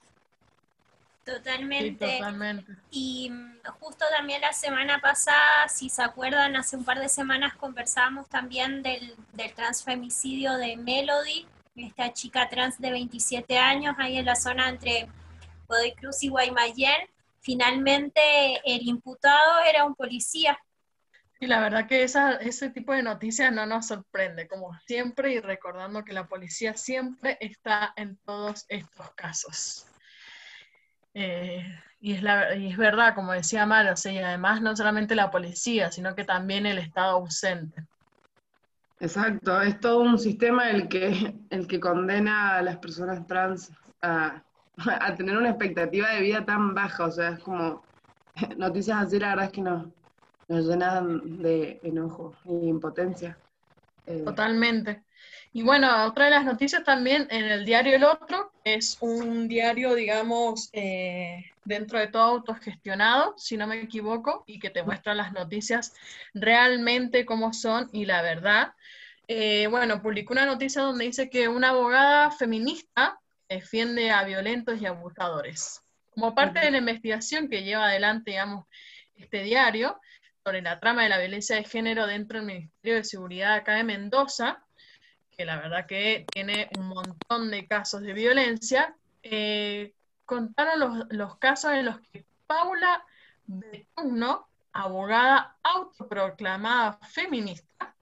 [1.25, 2.17] Sí, Totalmente.
[2.17, 2.75] totalmente.
[2.89, 7.55] Y mm, justo también la semana pasada, si se acuerdan, hace un par de semanas
[7.55, 11.45] conversábamos también del, del transfemicidio de Melody,
[11.81, 15.07] esta chica trans de 27 años, ahí en la zona entre
[15.67, 17.07] Godoy Cruz y Guaymallén.
[17.41, 18.21] Finalmente
[18.65, 20.57] el imputado era un policía.
[21.39, 26.03] Y la verdad que ese tipo de noticias no nos sorprende, como siempre, y recordando
[26.03, 29.85] que la policía siempre está en todos estos casos.
[31.13, 31.65] Eh,
[32.01, 36.13] y, es verdad, como decía Mara, o sea, y además no solamente la policía, sino
[36.15, 37.83] que también el Estado ausente.
[38.99, 44.43] Exacto, es todo un sistema el que, el que condena a las personas trans a,
[45.01, 47.83] a tener una expectativa de vida tan baja, o sea, es como
[48.57, 49.87] noticias así, la verdad es que nos,
[50.47, 53.37] nos llenan de enojo y impotencia.
[54.05, 55.03] Eh, Totalmente.
[55.53, 59.95] Y bueno, otra de las noticias también en el diario El Otro, es un diario,
[59.95, 65.31] digamos, eh, dentro de todo autogestionado, si no me equivoco, y que te muestra las
[65.31, 65.93] noticias
[66.33, 68.73] realmente como son y la verdad.
[69.27, 74.87] Eh, bueno, publicó una noticia donde dice que una abogada feminista defiende a violentos y
[74.87, 75.81] abusadores.
[76.09, 78.65] Como parte de la investigación que lleva adelante, digamos,
[79.15, 79.99] este diario
[80.43, 83.83] sobre la trama de la violencia de género dentro del Ministerio de Seguridad acá de
[83.83, 84.65] Mendoza,
[85.37, 89.93] que la verdad que tiene un montón de casos de violencia, eh,
[90.29, 93.03] contaron los, casos en los que Paula
[93.47, 97.95] Betuno, abogada autoproclamada feminista,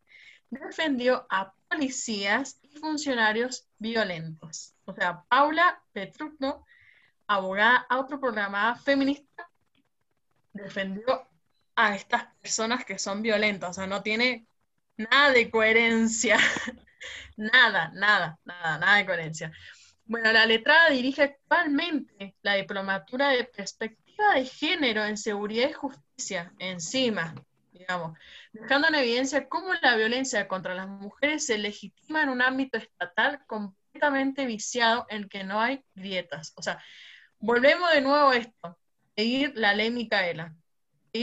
[0.50, 4.74] defendió a policías y funcionarios violentos.
[4.84, 6.66] O sea, Paula Petrucno,
[7.28, 9.50] abogada autoproclamada feminista,
[10.52, 11.30] defendió
[11.78, 13.70] a estas personas que son violentas.
[13.70, 14.46] O sea, no tiene
[14.98, 16.38] nada de coherencia
[17.38, 19.52] Nada, nada, nada, nada de coherencia.
[20.08, 26.54] Bueno, la letrada dirige actualmente la diplomatura de perspectiva de género en seguridad y justicia,
[26.60, 27.36] encima,
[27.74, 28.18] digamos,
[28.54, 33.46] dejando en evidencia cómo la violencia contra las mujeres se legitima en un ámbito estatal
[33.48, 36.54] completamente viciado en que no hay grietas.
[36.56, 36.82] O sea,
[37.40, 38.80] volvemos de nuevo a esto,
[39.14, 40.56] seguir la ley Micaela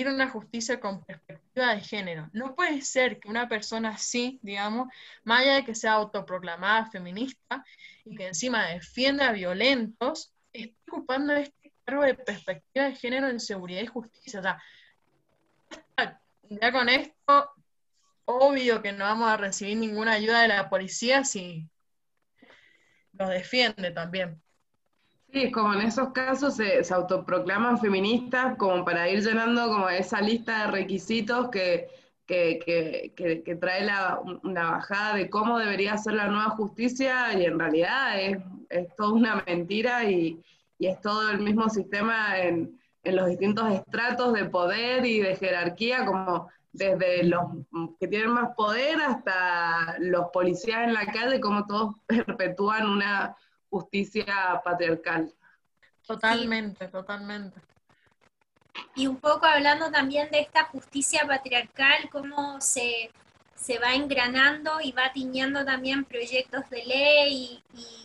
[0.02, 2.28] una justicia con perspectiva de género.
[2.33, 4.88] No puede ser que una persona así, digamos,
[5.24, 7.64] más allá de que sea autoproclamada feminista
[8.04, 13.40] y que encima defienda a violentos, esté ocupando este cargo de perspectiva de género en
[13.40, 14.40] seguridad y justicia.
[14.40, 14.62] O sea,
[16.48, 17.50] ya con esto,
[18.24, 21.68] obvio que no vamos a recibir ninguna ayuda de la policía si
[23.12, 24.43] nos defiende también.
[25.35, 30.66] Sí, como en esos casos se, autoproclaman feministas como para ir llenando como esa lista
[30.66, 31.88] de requisitos que,
[32.25, 38.20] que, trae la, una bajada de cómo debería ser la nueva justicia y en realidad
[38.20, 38.38] es,
[38.70, 40.40] es toda una mentira y,
[40.79, 46.07] es todo el mismo sistema en, en los distintos estratos de poder y de jerarquía,
[46.07, 47.42] como desde los
[47.99, 53.35] que tienen más poder hasta los policías en la calle, como todos perpetúan una
[53.74, 55.32] justicia patriarcal.
[56.06, 57.60] Totalmente, totalmente.
[58.94, 63.10] Y un poco hablando también de esta justicia patriarcal, cómo se,
[63.82, 67.62] va engranando y va tiñendo también proyectos de ley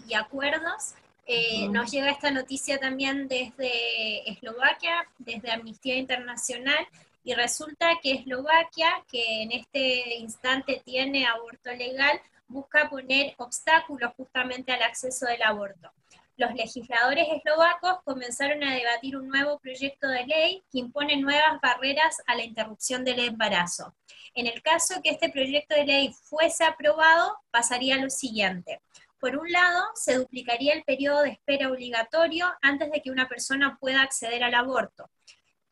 [0.08, 0.95] y, acuerdos.
[1.27, 6.88] Eh, nos llega esta noticia también desde Eslovaquia, desde Amnistía Internacional,
[7.23, 12.19] y resulta que Eslovaquia, que en este instante tiene aborto legal,
[12.50, 15.92] busca poner obstáculos justamente al acceso del aborto.
[16.36, 22.18] Los legisladores eslovacos comenzaron a debatir un nuevo proyecto de ley que impone nuevas barreras
[22.26, 23.94] a la interrupción del embarazo.
[24.34, 28.82] En el caso que este proyecto de ley fuese aprobado, pasaría lo siguiente.
[29.20, 33.78] Por un lado, se duplicaría el periodo de espera obligatorio antes de que una persona
[33.80, 35.10] pueda acceder al aborto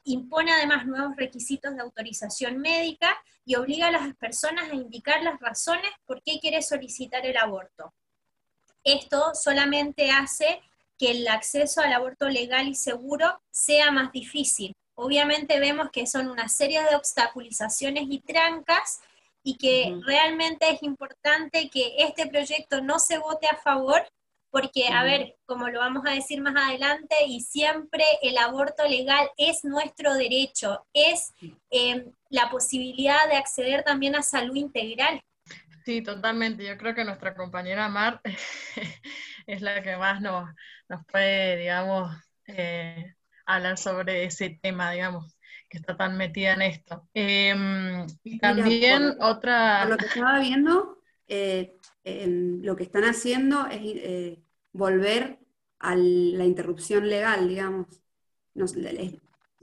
[0.08, 3.16] impone además nuevos requisitos de autorización médica
[3.46, 7.94] y obliga a las personas a indicar las razones por qué quiere solicitar el aborto.
[8.84, 10.62] Esto solamente hace
[10.98, 14.74] que el acceso al aborto legal y seguro sea más difícil.
[14.96, 19.02] Obviamente vemos que son una serie de obstaculizaciones y trancas
[19.44, 24.02] y que realmente es importante que este proyecto no se vote a favor
[24.50, 29.30] porque, a ver, como lo vamos a decir más adelante, y siempre el aborto legal
[29.38, 31.34] es nuestro derecho, es
[31.70, 35.22] em, la posibilidad de acceder también a salud integral.
[35.86, 36.66] Sí, totalmente.
[36.66, 38.22] Yo creo que nuestra compañera Mar
[39.48, 40.50] es la que más nos,
[40.90, 42.14] nos puede, digamos,
[42.48, 45.38] eh, hablar sobre ese tema, digamos,
[45.70, 47.08] que está tan metida en esto.
[47.14, 49.80] Em, y también otra...
[49.82, 50.97] Por lo que estaba viendo,
[51.28, 51.78] eh,
[52.62, 54.40] lo que están haciendo es eh,
[54.72, 55.40] volver
[55.80, 57.88] a la interrupción legal, digamos.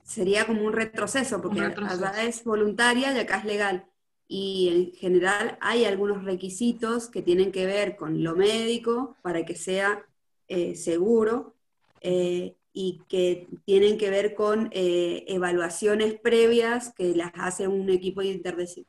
[0.02, 3.86] sería como un retroceso, porque allá es voluntaria y acá es legal.
[4.28, 9.54] Y en general hay algunos requisitos que tienen que ver con lo médico para que
[9.54, 10.04] sea
[10.48, 11.54] eh, seguro
[12.00, 18.20] eh, y que tienen que ver con evaluaciones previas que las hace un equipo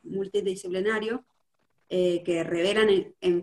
[0.02, 1.24] multidisciplinario
[1.88, 2.88] eh, que revelan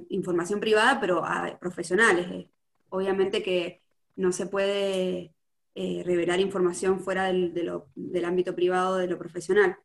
[0.10, 2.28] información privada, pero a profesionales.
[2.30, 2.50] Eh.
[2.89, 3.82] Obviamente que
[4.18, 5.34] no se puede
[5.76, 9.78] eh, revelar información fuera del, del, ámbito privado de lo profesional,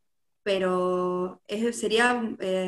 [0.42, 2.20] pero es, sería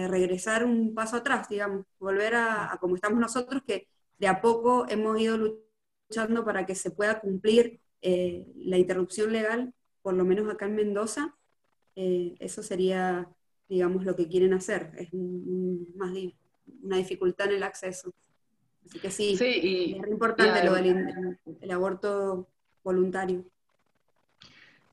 [0.08, 3.88] regresar un paso atrás, digamos, volver a, como estamos nosotros, que
[4.18, 5.36] de a poco hemos ido
[6.08, 11.36] luchando para que se pueda cumplir la interrupción legal, por lo menos acá en Mendoza.
[11.96, 13.28] eso sería
[13.70, 14.92] digamos, lo que quieren hacer.
[14.98, 16.12] Es más
[16.82, 18.12] una dificultad en el acceso.
[18.86, 22.48] Así que sí, Sí, es y, importante y lo del el aborto
[22.84, 23.46] voluntario.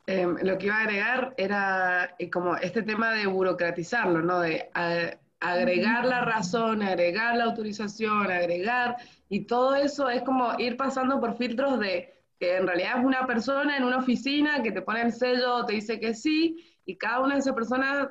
[0.05, 4.39] Em, lo que iba a agregar era eh, como este tema de burocratizarlo, ¿no?
[4.39, 8.95] De a- agregar la razón, agregar la autorización, agregar,
[9.29, 13.27] y todo eso es como ir pasando por filtros de que en realidad es una
[13.27, 16.55] persona en una oficina que te pone el sello, te dice que sí,
[16.85, 18.09] y cada una de esas personas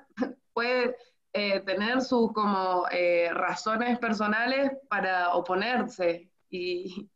[0.56, 0.96] puede
[1.34, 7.10] eh, tener sus como eh, razones personales para oponerse, y,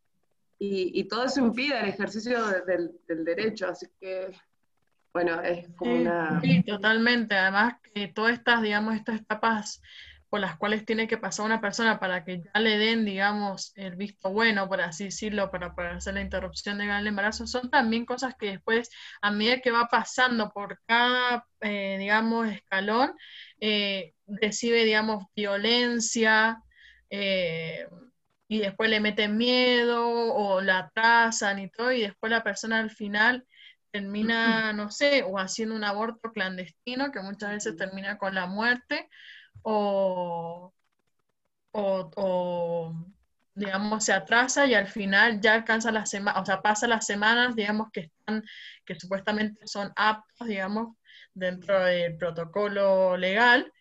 [0.59, 4.31] y, y todo eso impide el ejercicio de- del, del derecho, así que
[5.11, 6.39] bueno, es como Sí, una...
[6.41, 7.35] sí, totalmente.
[7.35, 9.81] Además, que todas estas, digamos, estas etapas
[10.31, 13.97] por las cuales tiene que pasar una persona para que ya le den, digamos, el
[13.97, 18.05] visto bueno, por así decirlo, para poder hacer la interrupción legal del embarazo, son también
[18.05, 18.89] cosas que después,
[19.21, 23.13] a medida que va pasando por cada, eh, digamos, escalón,
[23.59, 26.63] eh, recibe, digamos, violencia,
[27.09, 27.85] eh,
[28.47, 32.91] y después le meten miedo o la atrasan y todo, y después la persona al
[32.91, 33.45] final
[33.91, 39.09] termina, no sé, o haciendo un aborto clandestino que muchas veces termina con la muerte,
[39.63, 40.73] o,
[41.71, 42.95] o, o,
[43.53, 47.55] digamos, se atrasa y al final ya alcanza las semanas, o sea, pasa las semanas,
[47.55, 48.43] digamos, que están,
[48.85, 50.95] que supuestamente son aptos, digamos,
[51.33, 53.71] dentro del protocolo legal,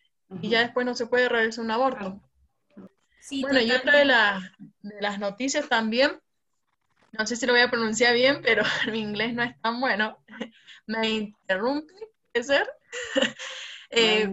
[0.43, 2.21] y ya después no se puede realizar un aborto.
[3.21, 4.43] Sí, Bueno, y otra de, las
[4.83, 6.21] de las noticias también,
[7.13, 8.63] no sé si lo voy a pronunciar bien, pero
[8.93, 10.19] mi inglés no es tan bueno.
[10.87, 11.95] Me interrumpe,
[12.33, 12.71] ¿puede ser?
[13.93, 14.33] Eh,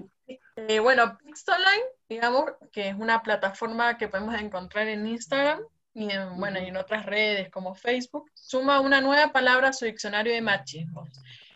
[0.58, 5.62] eh, bueno, Pixeline, digamos, que es una plataforma que podemos encontrar en Instagram
[5.94, 9.86] y en, bueno, y en otras redes como Facebook, suma una nueva palabra a su
[9.86, 11.10] diccionario de machismos.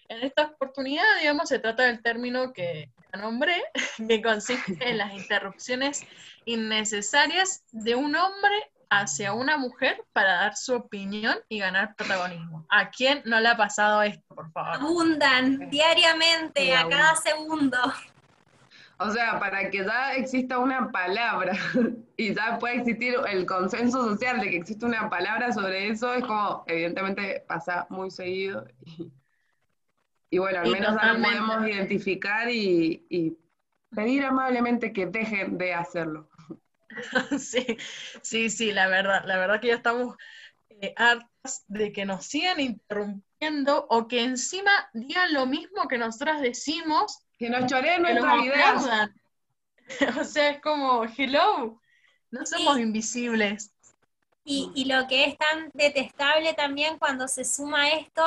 [0.07, 3.63] En esta oportunidad, digamos, se trata del término que nombré,
[4.07, 6.01] que consiste en las interrupciones
[6.45, 12.65] innecesarias de un hombre hacia una mujer para dar su opinión y ganar protagonismo.
[12.69, 14.73] ¿A quién no le ha pasado esto, por favor?
[14.75, 16.99] Abundan diariamente, Sí, a abundan.
[16.99, 17.77] cada segundo.
[19.03, 21.53] O sea, para que ya exista una palabra
[22.17, 26.23] y ya pueda existir el consenso social de que existe una palabra sobre eso, es
[26.23, 28.67] como, evidentemente pasa muy seguido.
[28.85, 29.11] Y,
[30.29, 33.37] y bueno, al menos ya lo podemos identificar y, y
[33.89, 36.29] pedir amablemente que dejen de hacerlo.
[37.39, 37.77] Sí,
[38.21, 40.17] sí, sí, la verdad, la verdad que ya estamos
[40.67, 46.41] eh, hartas de que nos sigan interrumpiendo o que encima digan lo mismo que nosotras
[46.41, 49.09] decimos, Que nos choreen nuestras ideas.
[50.19, 51.81] O sea, es como, hello,
[52.29, 53.73] no somos invisibles.
[54.45, 58.23] Y, y lo que es tan detestable también cuando se suma esto,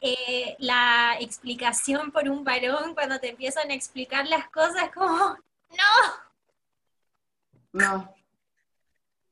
[0.00, 5.36] eh, la explicación por un varón, cuando te empiezan a explicar las cosas, como,
[7.72, 8.14] No,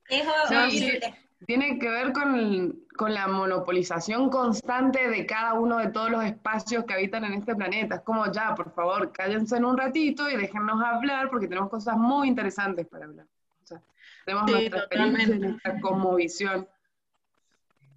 [0.08, 1.18] es Sí, horrible.
[1.46, 6.84] tiene que ver con, con la monopolización constante de cada uno de todos los espacios
[6.84, 7.96] que habitan en este planeta.
[7.96, 11.96] Es como ya, por favor, cállense en un ratito y déjennos hablar porque tenemos cosas
[11.96, 13.26] muy interesantes para hablar.
[13.64, 13.80] O sea,
[14.24, 16.68] tenemos Sí, nuestra experiencia, nuestra cosmovisión.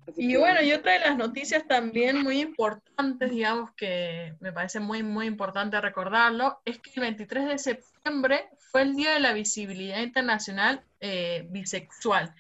[0.08, 4.52] Así Y que- bueno, y otra de las noticias también muy importantes, digamos que me
[4.52, 9.20] parece muy, muy importante recordarlo, es que el 23 de septiembre fue el Día de
[9.20, 12.34] la Visibilidad Internacional eh, Bisexual.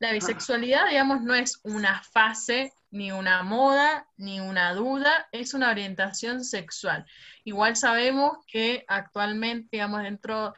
[0.00, 5.70] La bisexualidad, digamos, no es una fase, ni una moda, ni una duda, es una
[5.70, 7.04] orientación sexual.
[7.44, 10.54] Igual sabemos que actualmente, digamos, dentro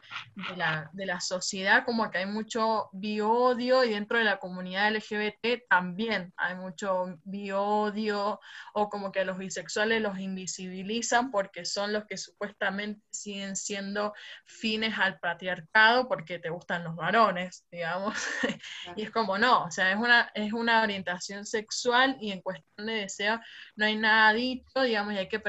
[0.49, 4.95] de la, de la sociedad, como que hay mucho biodio y dentro de la comunidad
[4.95, 8.41] LGBT también hay mucho biodio
[8.75, 14.15] o como que a los bisexuales los invisibilizan porque son los que supuestamente siguen siendo
[14.45, 18.15] fines al patriarcado porque te gustan los varones, digamos.
[18.97, 22.87] y es como no, o sea, es una, es una orientación sexual y en cuestión
[22.87, 23.41] de deseo
[23.77, 25.41] no hay nada dicho, digamos, y hay que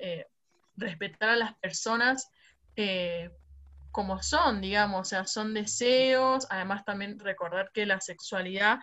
[0.00, 0.26] eh,
[0.78, 2.30] respetar a las personas
[2.76, 3.30] eh,
[3.90, 8.78] como son, digamos, o sea, son deseos, además también recordar que la sexualidad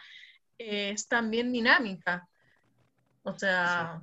[0.57, 2.27] es también dinámica,
[3.23, 4.01] o sea,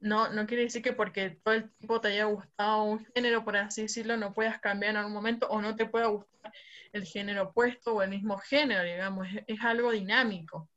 [0.00, 3.56] no, no quiere decir que porque todo el tiempo te haya gustado un género, por
[3.56, 6.52] así decirlo, no puedas cambiar en algún momento o no te pueda gustar
[6.92, 10.68] el género opuesto o el mismo género, digamos, es, es algo dinámico.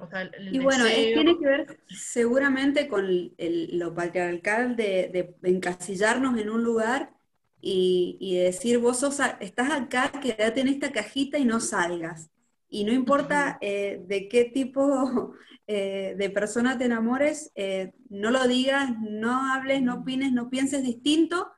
[0.00, 4.76] O sea, el- el Y bueno, deseo- tiene que ver seguramente con el- lo patriarcal
[4.76, 5.08] de,
[5.42, 7.12] de encasillarnos en un lugar
[7.60, 12.30] y, y decir, vos sos a- estás acá, quédate en esta cajita y no salgas.
[12.70, 15.32] Y no importa eh, de qué tipo
[15.66, 20.82] eh, de persona te enamores, eh, no lo digas, no hables, no opines, no pienses
[20.82, 21.48] distinto.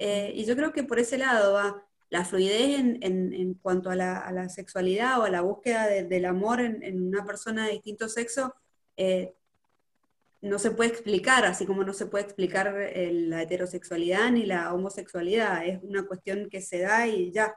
[0.00, 1.84] y yo creo que por ese lado va.
[2.10, 7.24] La fluidez en, cuanto a la, sexualidad o a la búsqueda del amor en, una
[7.24, 8.54] persona de distinto sexo
[8.96, 9.34] eh,
[10.40, 14.72] no se puede explicar, así como no se puede explicar eh, la heterosexualidad ni la
[14.72, 17.54] homosexualidad, es una cuestión que se da y ya.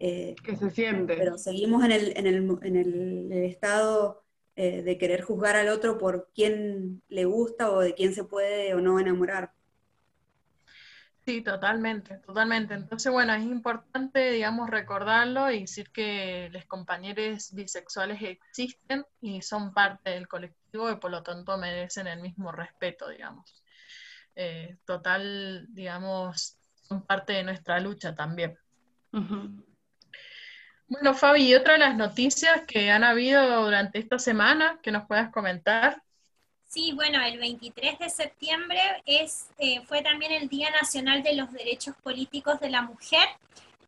[0.00, 1.16] Eh, que se siente.
[1.16, 4.24] Pero seguimos en el, estado
[4.56, 8.80] de querer juzgar al otro por quién le gusta o de quién se puede o
[8.80, 9.52] no enamorar.
[11.26, 12.74] Sí, totalmente, totalmente.
[12.74, 19.72] Entonces, bueno, es importante, digamos, recordarlo y decir que los compañeros bisexuales existen y son
[19.72, 23.64] parte del colectivo y por lo tanto merecen el mismo respeto, digamos.
[24.36, 28.58] Eh, total, digamos, son parte de nuestra lucha también.
[30.86, 35.06] Bueno, Fabi, y otra de las noticias que han habido durante esta semana que nos
[35.06, 36.02] puedas comentar.
[36.74, 41.52] Sí, bueno, el 23 de septiembre es, eh, fue también el Día Nacional de los
[41.52, 43.28] Derechos Políticos de la Mujer.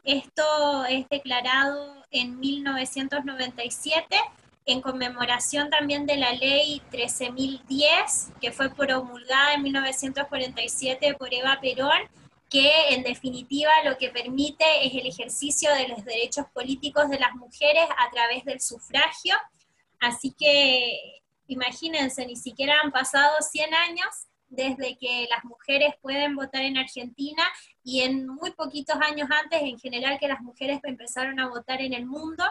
[0.04, 4.16] Esto es declarado en 1997
[4.66, 12.02] en conmemoración también de la ley 13.010, que fue promulgada en 1947 por Eva Perón,
[12.48, 17.34] que en definitiva lo que permite es el ejercicio de los derechos políticos de las
[17.34, 19.34] mujeres a través del sufragio.
[19.98, 26.62] Así que imagínense, ni siquiera han pasado 100 años desde que las mujeres pueden votar
[26.62, 27.42] en Argentina
[27.82, 31.92] y en muy poquitos años antes, en general, que las mujeres empezaron a votar en
[31.92, 32.44] el mundo,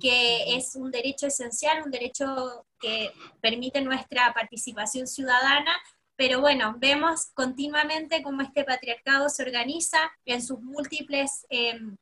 [0.00, 3.10] que es un derecho esencial, un derecho que
[3.40, 5.72] permite nuestra participación ciudadana,
[6.16, 11.96] pero bueno, vemos continuamente cómo este patriarcado se organiza en sus múltiples em,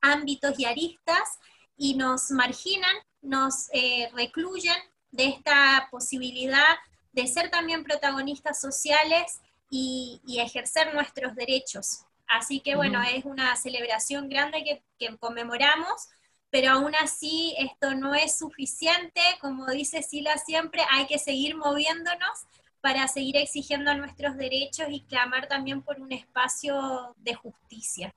[0.00, 1.38] ámbitos y aristas
[1.76, 4.76] y nos marginan, nos eh, recluyen
[5.10, 6.76] de esta posibilidad
[7.12, 9.40] de ser también protagonistas sociales
[9.70, 12.04] y, ejercer nuestros derechos.
[12.26, 16.08] Así que bueno, es una celebración grande que, que, conmemoramos,
[16.50, 22.46] pero aún así esto no es suficiente, como dice Sila siempre, hay que seguir moviéndonos
[22.80, 28.14] para seguir exigiendo nuestros derechos y clamar también por un espacio de justicia.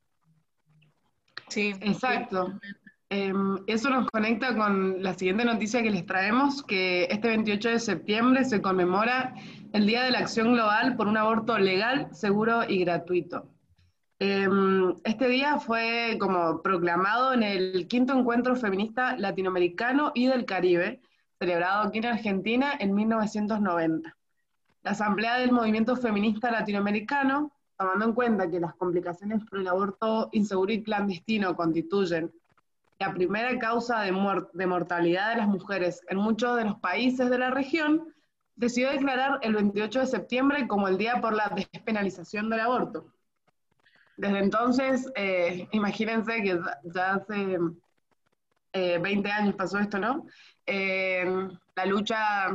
[1.48, 2.54] Sí, exacto.
[3.14, 7.80] Em, eso nos conecta con la siguiente noticia que les traemos, que este 28 de
[7.80, 9.36] septiembre se conmemora
[9.74, 13.50] el Día de la Acción Global por un aborto legal, seguro y gratuito.
[14.20, 21.02] Em, este día fue como proclamado en el quinto encuentro feminista latinoamericano y del Caribe,
[21.38, 24.16] celebrado aquí en Argentina en 1990.
[24.84, 30.30] La Asamblea del Movimiento Feminista Latinoamericano, tomando en cuenta que las complicaciones por el aborto
[30.32, 32.32] inseguro y clandestino constituyen
[33.02, 34.14] la primera causa de,
[34.54, 38.14] de mortalidad de las mujeres en muchos de los países de la región,
[38.56, 43.08] decidió declarar el 28 de septiembre como el Día por la Despenalización del Aborto.
[44.18, 46.60] Desde entonces, eh, imagínense que
[46.94, 47.58] ya hace
[48.72, 50.28] 20 eh, años pasó esto, ¿no?
[50.68, 51.26] Eh,
[51.76, 52.50] la lucha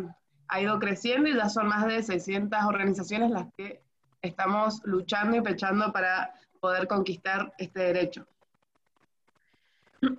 [0.47, 3.83] ha ido creciendo y ya son más de 600 organizaciones las que
[4.23, 8.29] estamos luchando y pechando para poder conquistar este derecho.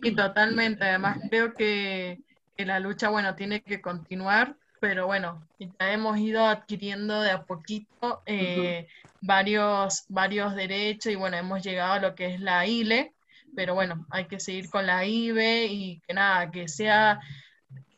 [0.02, 2.20] Y totalmente, además creo que,
[2.58, 8.24] la lucha, bueno, tiene que continuar, pero bueno, ya hemos ido adquiriendo de a poquito
[8.26, 8.88] eh,
[9.22, 13.14] varios, varios derechos y bueno, hemos llegado a lo que es la ILE,
[13.56, 17.20] pero bueno, hay que seguir con la IBE y que nada, que sea,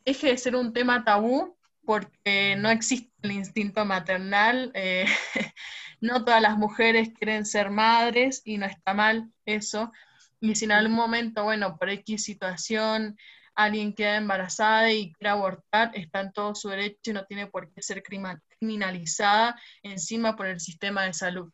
[0.04, 5.06] deje de ser un tema tabú porque no existe el instinto maternal, eh,
[6.00, 9.92] no todas las mujeres quieren ser madres y no está mal eso,
[10.40, 13.16] y si en algún momento, bueno, por X situación,
[13.54, 17.70] alguien queda embarazada y quiere abortar, está en todo su derecho y no tiene por
[17.72, 21.52] qué ser criminalizada encima por el sistema de salud.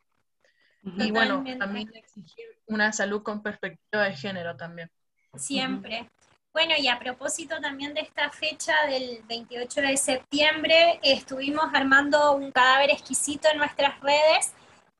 [0.82, 4.88] Y bueno, también exigir una salud con perspectiva de género también.
[5.34, 6.08] Siempre.
[6.52, 12.52] Bueno, y a propósito también de esta fecha del 28 de septiembre, estuvimos armando un
[12.52, 14.54] cadáver exquisito en nuestras redes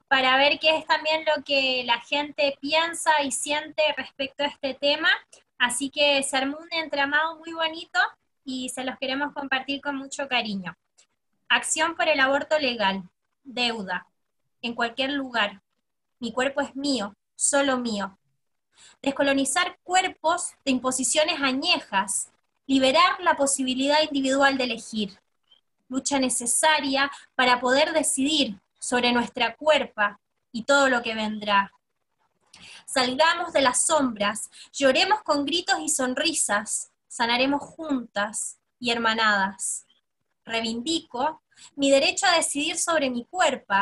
[0.09, 4.75] para ver qué es también lo que la gente piensa y siente respecto a este
[4.75, 5.09] tema.
[5.59, 7.99] Así que se armó un entramado muy bonito
[8.45, 10.77] y se los queremos compartir con mucho cariño.
[11.49, 13.03] Acción por el aborto legal,
[13.43, 14.07] deuda,
[14.63, 15.63] en cualquier lugar.
[16.19, 18.19] Mi cuerpo es mío, solo mío.
[19.03, 22.31] Descolonizar cuerpos de imposiciones añejas,
[22.67, 25.19] liberar la posibilidad individual de elegir.
[25.89, 30.21] Lucha necesaria para poder decidir sobre nuestra cuerpa
[30.53, 31.73] y todo lo que vendrá.
[32.87, 39.87] Salgamos de las sombras, lloremos con gritos y sonrisas, sanaremos juntas y hermanadas.
[40.45, 41.43] Reivindico
[41.75, 43.75] mi derecho a decidir sobre mi cuerpo,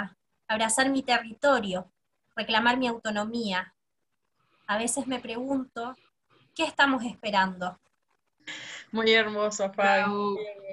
[0.48, 1.92] abrazar mi territorio,
[2.34, 3.74] reclamar mi autonomía.
[4.66, 5.94] a veces me pregunto,
[6.54, 7.78] ¿qué estamos esperando?
[8.92, 10.10] Muy hermoso, Fabi.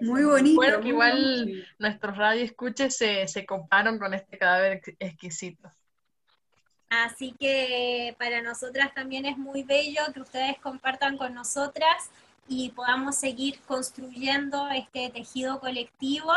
[0.02, 0.56] Muy bonito.
[0.56, 1.68] Bueno, que igual bonito.
[1.80, 5.72] nuestros radio escuches se, se comparan con este cadáver ex- exquisito.
[6.90, 12.10] Así que para nosotras también es muy bello que ustedes compartan con nosotras
[12.50, 16.34] y podamos seguir construyendo este tejido colectivo,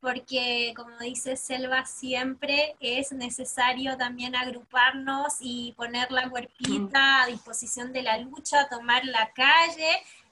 [0.00, 7.92] porque como dice Selva, siempre es necesario también agruparnos y poner la cuerpita a disposición
[7.92, 9.90] de la lucha, tomar la calle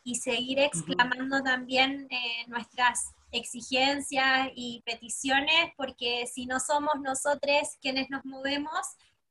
[0.09, 8.09] y seguir exclamando también eh, nuestras exigencias y peticiones, porque si no somos nosotros quienes
[8.09, 8.81] nos movemos,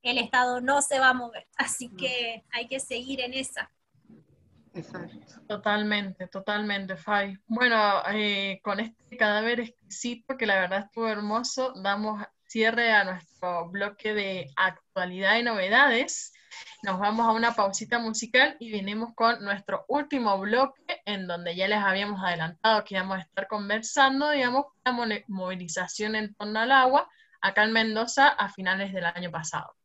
[0.04, 1.48] el Estado no se va a mover.
[1.58, 3.72] Así que hay que seguir en esa.
[4.76, 5.42] Exacto.
[5.48, 7.36] Totalmente, totalmente, Fabi.
[7.48, 13.70] Bueno, eh, con este cadáver exquisito, que la verdad estuvo hermoso, damos cierre a nuestro
[13.70, 16.34] bloque de actualidad y novedades.
[16.84, 21.68] Nos vamos a una pausita musical y venimos con nuestro último bloque, en donde ya
[21.68, 24.94] les habíamos adelantado que íbamos a estar conversando, digamos, la
[25.28, 27.10] movilización en torno al agua
[27.42, 29.76] acá en Mendoza a finales del año pasado.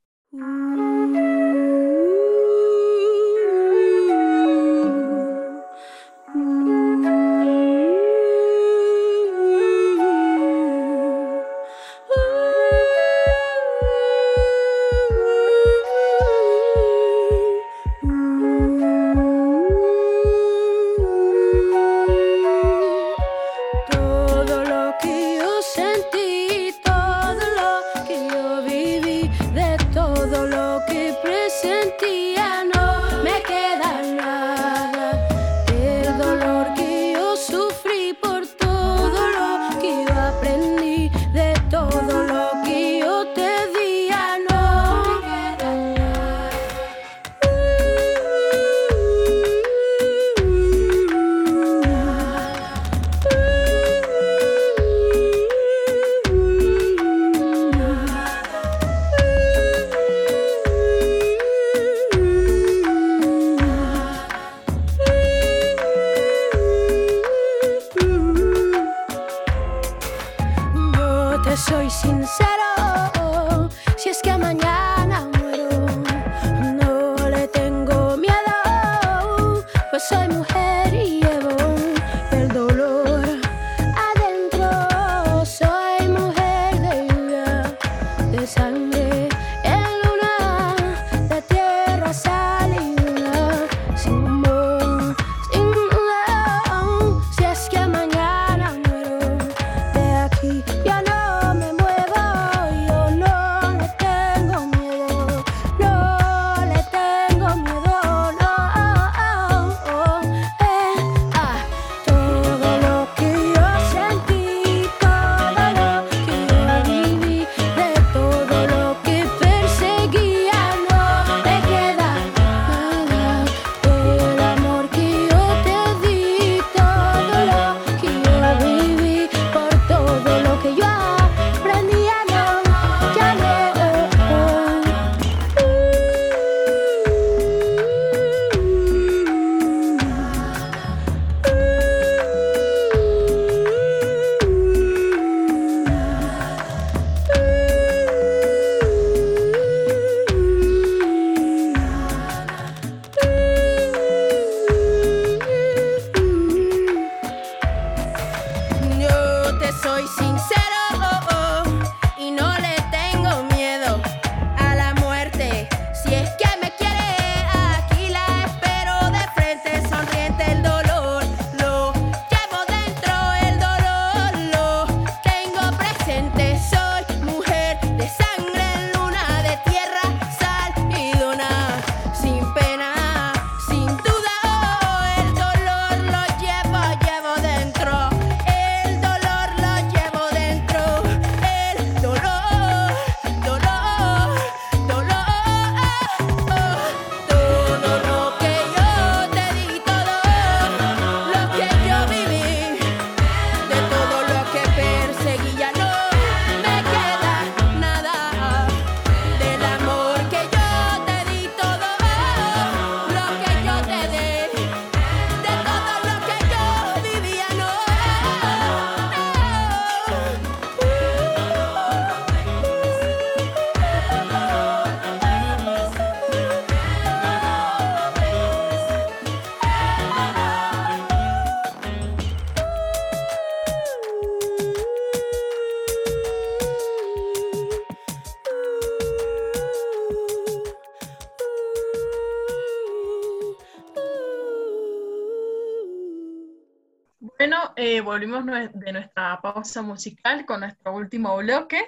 [247.43, 251.84] Bueno, eh, volvimos de nuestra pausa musical con nuestro último bloque,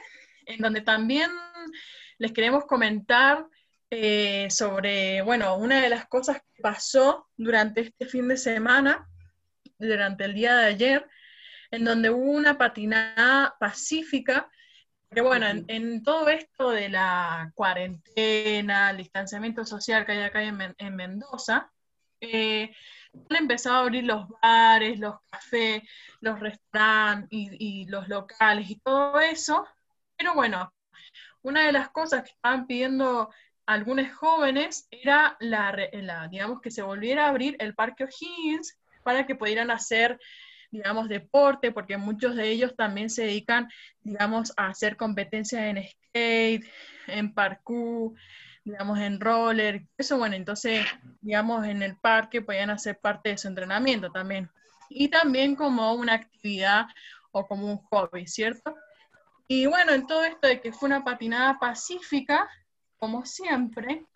[0.46, 1.30] en donde también
[2.18, 3.46] les queremos comentar
[3.88, 9.08] eh, sobre, bueno, una de las cosas que pasó durante este fin de semana,
[9.78, 11.08] durante el día de ayer,
[11.70, 14.50] en donde hubo una patinada pacífica,
[15.08, 20.96] que bueno, en, todo esto de la cuarentena, el distanciamiento social que hay acá en,
[20.96, 21.70] Mendoza,
[22.20, 22.74] eh,
[23.30, 25.82] han empezado a abrir los bares, los cafés,
[26.20, 29.66] los restaurantes y, los locales y todo eso.
[30.16, 30.72] Pero bueno,
[31.42, 33.30] una de las cosas que estaban pidiendo
[33.66, 39.34] algunos jóvenes era la, digamos, que se volviera a abrir el Parque O'Higgins para que
[39.34, 40.18] pudieran hacer,
[40.70, 43.68] digamos, deporte, porque muchos de ellos también se dedican,
[44.02, 46.64] digamos, a hacer competencias en skate,
[47.06, 48.14] en parkour,
[48.64, 50.86] digamos, en roller, eso, bueno, entonces,
[51.20, 54.50] digamos, en el parque podían hacer parte de su entrenamiento también.
[54.88, 56.86] Y también como una actividad
[57.30, 58.74] o como un hobby, ¿cierto?
[59.46, 62.48] Y bueno, en todo esto de que fue una patinada pacífica,
[62.98, 64.06] como siempre,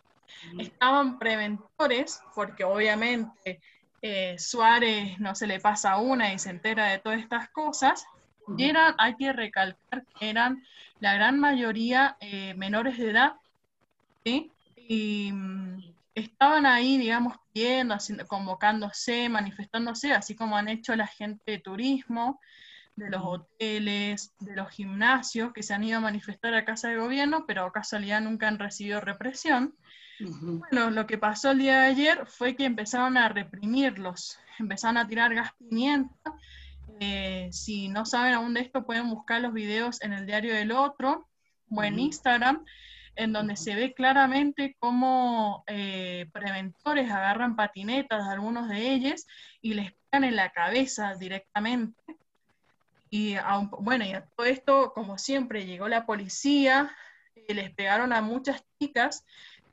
[0.58, 3.60] estaban preventores, porque obviamente
[4.00, 8.06] eh, Suárez no se le pasa una y se entera de todas estas cosas,
[8.56, 10.64] y eran, hay que recalcar que eran
[11.00, 13.34] la gran mayoría eh, menores de edad
[14.24, 17.96] y mm, estaban ahí, digamos, pidiendo,
[18.26, 22.40] convocándose, manifestándose, así como han hecho la gente de turismo,
[22.96, 26.96] de los hoteles, de los gimnasios, que se han ido a manifestar a casa de
[26.96, 29.74] gobierno, pero casualidad nunca han recibido represión.
[30.20, 35.06] Bueno, lo que pasó el día de ayer fue que empezaron a reprimirlos, empezaron a
[35.06, 36.34] tirar gas pimienta.
[36.98, 40.72] Eh, si no saben aún de esto, pueden buscar los videos en el diario del
[40.72, 41.28] otro
[41.70, 42.64] o en Instagram
[43.18, 49.26] en donde se ve claramente cómo eh, preventores agarran patinetas, algunos de ellos,
[49.60, 52.00] y les pegan en la cabeza directamente.
[53.10, 53.34] Y
[53.80, 56.94] bueno, y a todo esto, como siempre, llegó la policía,
[57.34, 59.24] eh, les pegaron a muchas chicas,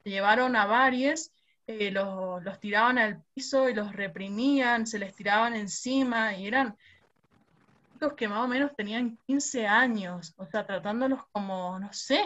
[0.03, 1.31] llevaron a varias,
[1.67, 6.75] eh, los, los, tiraban al piso y los reprimían, se les tiraban encima, y eran
[7.93, 12.23] chicos que más o menos tenían 15 años, o sea, tratándolos como, no sé,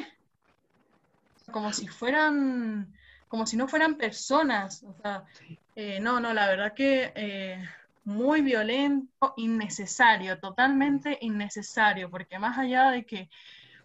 [1.52, 2.94] como si fueran,
[3.28, 4.84] como si no fueran personas.
[4.84, 5.24] O sea,
[5.76, 7.64] eh, no, no, la verdad que eh,
[8.04, 13.30] muy violento, innecesario, totalmente innecesario, porque más allá de que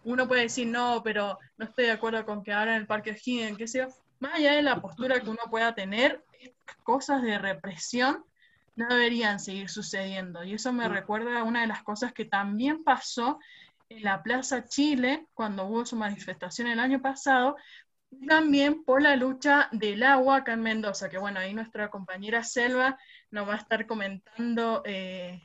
[0.03, 3.11] uno puede decir, no, pero no estoy de acuerdo con que ahora en el Parque
[3.11, 3.87] O'Higgins, que sea,
[4.19, 8.23] más allá de la postura que uno pueda tener, estas cosas de represión
[8.75, 10.43] no deberían seguir sucediendo.
[10.43, 13.39] Y eso me recuerda a una de las cosas que también pasó
[13.95, 17.55] en la Plaza Chile, cuando hubo su manifestación el año pasado,
[18.27, 22.97] también por la lucha del agua acá en Mendoza, que bueno, ahí nuestra compañera Selva
[23.31, 25.41] nos va a estar comentando eh,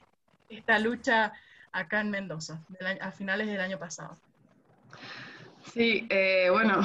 [0.49, 1.33] esta lucha
[1.73, 2.65] acá en Mendoza,
[3.01, 4.17] a finales del año pasado.
[5.73, 6.81] Sí, eh, bueno,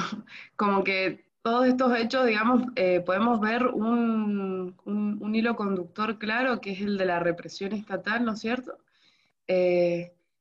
[0.56, 6.72] como que todos estos hechos, digamos, eh, podemos ver un, un, hilo conductor claro, que
[6.72, 8.78] es el de la represión estatal, ¿no es cierto?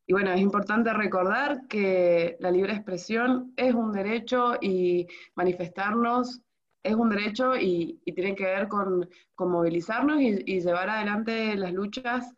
[0.08, 6.41] Y bueno, es importante recordar que la libre expresión es un derecho y manifestarnos
[6.86, 12.32] es un derecho y, tiene que ver con, movilizarnos y, llevar adelante las luchas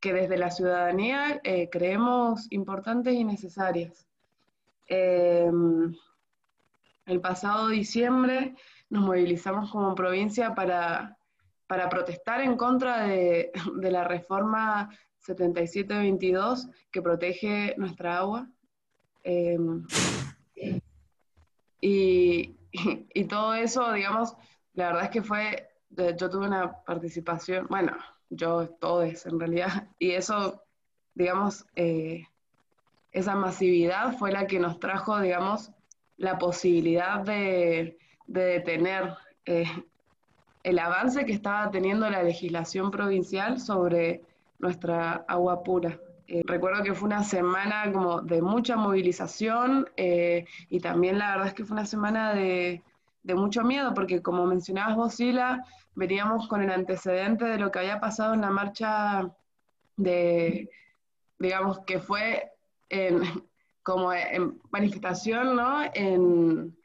[0.00, 4.04] que desde la ciudadanía eh, creemos importantes y necesarias.
[4.88, 5.94] Em,
[7.06, 8.56] el pasado diciembre
[8.90, 11.16] nos movilizamos como provincia para,
[11.68, 14.90] para protestar en contra de, de la reforma
[15.22, 18.48] 7722 que protege nuestra agua.
[19.22, 19.86] Em,
[21.80, 22.54] y,
[23.28, 24.34] todo eso, digamos,
[24.74, 27.96] la verdad es que fue, yo tuve una participación, bueno,
[28.30, 30.62] yo todos en realidad, y eso,
[31.14, 32.24] digamos, eh,
[33.12, 35.70] esa masividad fue la que nos trajo, digamos,
[36.16, 39.14] la posibilidad de, detener
[39.44, 39.66] eh,
[40.62, 44.22] el avance que estaba teniendo la legislación provincial sobre
[44.62, 46.00] nuestra agua pura.
[46.28, 51.48] Eh, recuerdo que fue una semana como de mucha movilización eh, y también la verdad
[51.48, 52.82] es que fue una semana de,
[53.34, 58.00] mucho miedo porque como mencionabas vos, Sila, veníamos con el antecedente de lo que había
[58.00, 59.30] pasado en la marcha
[59.96, 60.70] de,
[61.38, 62.50] digamos, que fue
[63.82, 65.82] como en manifestación, ¿no?
[65.92, 66.76] En,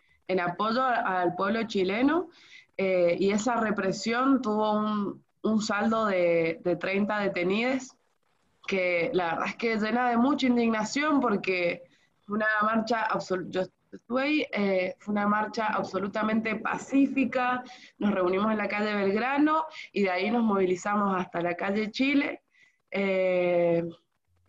[0.41, 2.29] apoyo al pueblo chileno
[2.75, 7.95] eh, y esa represión tuvo un, un saldo de, de 30 detenidos,
[8.67, 11.83] que la verdad es que llena de mucha indignación porque
[12.25, 13.07] fue una marcha
[13.47, 17.63] yo estuve ahí, eh, fue una marcha absolutamente pacífica,
[17.97, 22.43] nos reunimos en la calle Belgrano y de ahí nos movilizamos hasta la calle Chile.
[22.91, 23.83] Eh,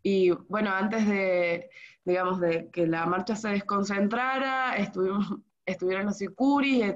[0.02, 1.70] y bueno, antes de,
[2.04, 5.26] digamos, de que la marcha se desconcentrara, estuvimos,
[5.64, 6.94] estuvieron los sicuris,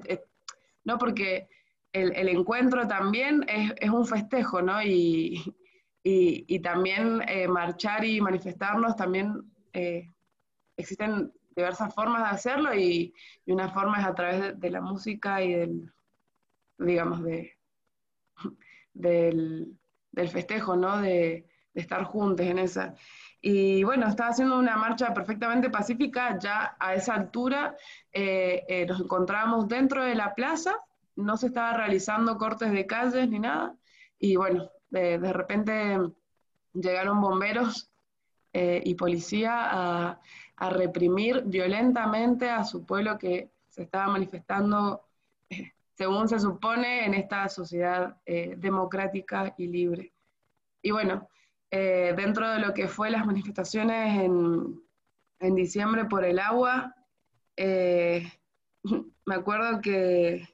[0.85, 0.99] ¿no?
[0.99, 1.49] Porque
[1.93, 4.83] el, encuentro también es, un festejo, ¿no?
[4.83, 5.55] Y,
[6.63, 10.11] también eh, marchar y manifestarnos también eh,
[10.77, 13.15] existen diversas formas de hacerlo y,
[13.47, 15.93] una forma es a través de, la música y del,
[16.79, 17.59] digamos, de,
[18.95, 19.77] del,
[20.31, 21.01] festejo, ¿no?
[21.01, 22.95] De, estar juntos en esa.
[23.41, 27.75] Y bueno, estaba haciendo una marcha perfectamente pacífica, ya a esa altura
[28.13, 30.79] eh, nos encontrábamos dentro de la plaza,
[31.17, 33.77] no se estaba realizando cortes de calles ni nada,
[34.19, 35.99] y bueno, de, repente
[36.75, 37.91] llegaron bomberos
[38.53, 40.21] eh, y policía a,
[40.57, 45.03] a, reprimir violentamente a su pueblo que se estaba manifestando
[45.95, 50.13] según se supone en esta sociedad eh, democrática y libre.
[50.83, 51.29] Y bueno,
[51.71, 54.83] eh, dentro de lo que fue las manifestaciones en,
[55.39, 56.95] en diciembre por el agua,
[57.57, 58.31] eh,
[59.27, 60.49] me acuerdo que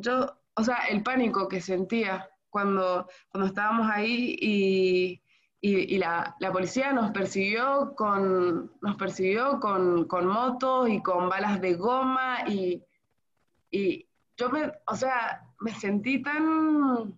[0.00, 5.22] yo, o sea, el pánico que sentía cuando, cuando estábamos ahí y,
[5.60, 11.60] y, la, la, policía nos persiguió con, nos persiguió con, con motos y con balas
[11.60, 12.82] de goma y,
[13.70, 17.14] y yo me, o sea, me sentí tan,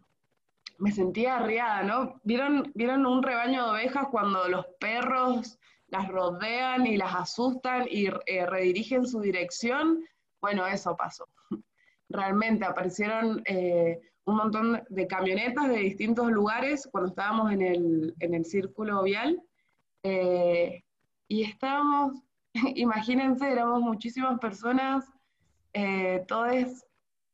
[0.79, 2.21] me sentía arriada, ¿no?
[2.25, 8.07] ¿Vieron, ¿Vieron un rebaño de ovejas cuando los perros las rodean y las asustan y
[8.27, 10.05] eh, redirigen su dirección?
[10.41, 11.29] Bueno, eso pasó.
[12.13, 18.35] Realmente aparecieron eh, un montón de camionetas de distintos lugares cuando estábamos en el, en
[18.35, 19.43] el círculo vial.
[20.03, 20.83] Eh,
[21.29, 22.23] y estábamos,
[22.75, 25.13] imagínense, éramos muchísimas personas
[25.75, 26.85] eh, todos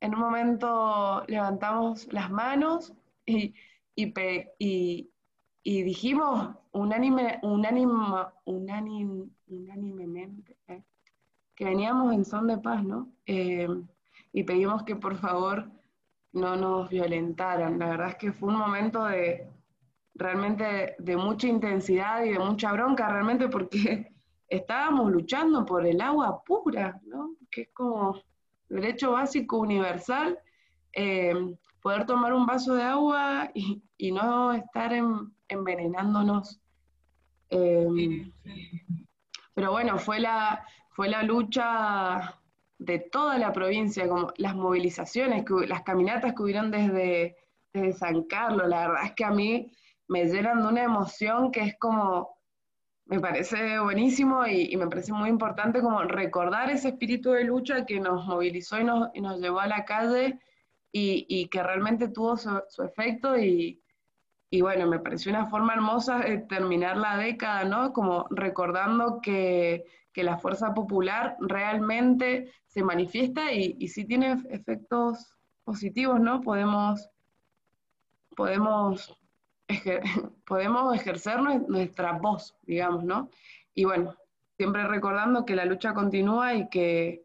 [0.01, 2.95] en un momento levantamos las manos
[3.27, 3.53] y,
[3.97, 5.11] y,
[5.65, 7.41] dijimos unánime,
[8.47, 10.85] unánimemente eh,
[11.57, 13.11] que veníamos en son de paz, ¿no?
[14.39, 15.69] Y pedimos que por favor
[16.33, 17.77] no nos violentaran.
[17.77, 19.51] La verdad es que fue un momento de
[20.15, 24.15] realmente de mucha intensidad y de mucha bronca, realmente porque
[24.49, 27.35] estábamos luchando por el agua pura, ¿no?
[27.51, 28.23] Que es como
[28.69, 30.39] derecho básico universal,
[30.93, 31.35] eh,
[31.83, 34.93] poder tomar un vaso de agua y, no estar
[35.49, 36.61] envenenándonos.
[37.51, 38.31] Eh,
[39.53, 42.38] pero bueno, fue la, fue la lucha
[42.79, 47.37] de toda la provincia, como las movilizaciones, las caminatas que hubieron desde,
[47.73, 49.73] desde San Carlos, la verdad es que a mí
[50.07, 52.39] me llenan de una emoción que es como
[53.09, 58.01] me parece buenísimo y, me parece muy importante como recordar ese espíritu de lucha que
[58.01, 60.39] nos movilizó y nos, y nos llevó a la calle
[60.93, 63.83] y, y que realmente tuvo su, su efecto y,
[64.51, 67.95] y, bueno, me pareció una forma hermosa de terminar la década, ¿no?
[67.95, 69.85] Como recordando que,
[70.19, 76.41] que la fuerza popular realmente se manifiesta y, y sí tiene efectos positivos, ¿no?
[76.41, 77.09] Podemos,
[78.35, 79.17] podemos
[80.45, 81.39] podemos ejercer
[81.69, 83.31] nuestra voz, digamos, ¿no?
[83.75, 84.17] Y bueno,
[84.57, 87.23] siempre recordando que la lucha continúa y que,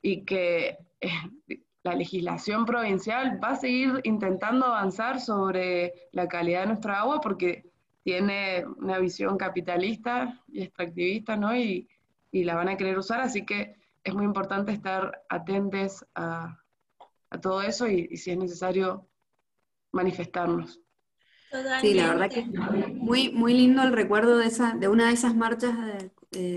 [0.00, 6.66] y que eh, la legislación provincial va a seguir intentando avanzar sobre la calidad de
[6.68, 7.64] nuestra agua porque
[8.04, 11.56] tiene una visión capitalista y extractivista, ¿no?
[11.56, 11.88] Y,
[12.32, 16.58] la van a querer usar, así que es muy importante estar atentos a,
[17.40, 19.08] todo eso y si es necesario
[19.90, 20.80] manifestarnos.
[21.80, 22.44] Sí, la verdad que
[22.92, 25.74] muy, muy lindo el recuerdo de, esa, de una de esas marchas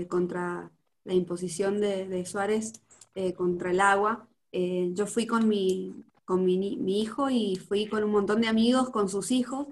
[0.08, 0.70] contra
[1.06, 2.72] la imposición de, Suárez
[3.14, 4.28] eh, contra el agua.
[4.52, 8.90] Eh, yo fui con, mi, con mi, hijo y fui con un montón de amigos,
[8.90, 9.66] con sus hijos.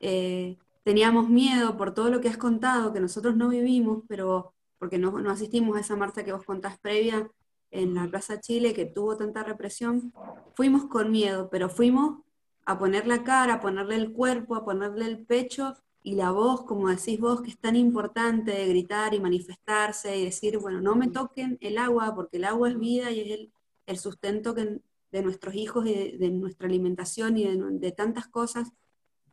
[0.00, 4.98] Eh, teníamos miedo por todo lo que has contado, que nosotros no vivimos, pero porque
[4.98, 7.30] no, no asistimos a esa marcha que vos contás previa
[7.70, 10.12] en la Plaza Chile, que tuvo tanta represión.
[10.56, 12.18] Fuimos con miedo, pero fuimos
[12.64, 16.64] a poner la cara, a ponerle el cuerpo, a ponerle el pecho y la voz,
[16.64, 20.96] como decís vos, que es tan importante de gritar y manifestarse y decir, bueno, no
[20.96, 23.50] me toquen el agua, porque el agua es vida y es
[23.86, 27.44] el, sustento de nuestros hijos y de, nuestra alimentación y
[27.78, 28.72] de, tantas cosas,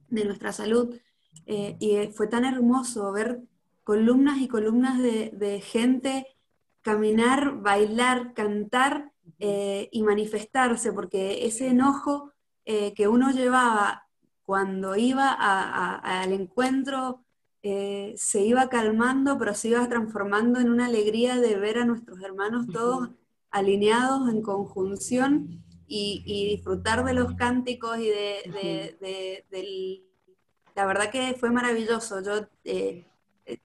[0.10, 0.95] de nuestra salud.
[1.47, 3.41] Eh, y fue tan hermoso ver
[3.89, 6.27] columnas y columnas de, gente
[6.83, 12.31] caminar, bailar, cantar eh, y manifestarse, porque ese enojo
[12.65, 14.07] eh, que uno llevaba
[14.43, 17.25] cuando iba al encuentro
[17.63, 22.21] eh, se iba calmando, pero se iba transformando en una alegría de ver a nuestros
[22.21, 23.09] hermanos todos
[23.49, 29.43] alineados en conjunción y, disfrutar de los cánticos y de,
[30.75, 32.21] la verdad que fue maravilloso.
[32.21, 33.09] Yo eh,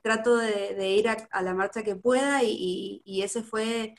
[0.02, 3.94] trato de, ir a, la marcha que pueda y, ese fue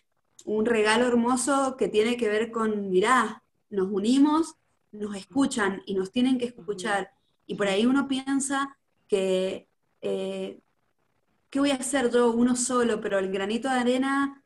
[0.45, 4.55] un regalo hermoso que tiene que ver con, mirá, nos unimos,
[4.91, 7.11] nos escuchan y nos tienen que escuchar.
[7.47, 8.77] Y por ahí uno piensa
[9.07, 9.67] que,
[10.01, 10.59] eh,
[11.49, 13.01] ¿qué voy a hacer yo uno solo?
[13.01, 14.43] Pero el granito de arena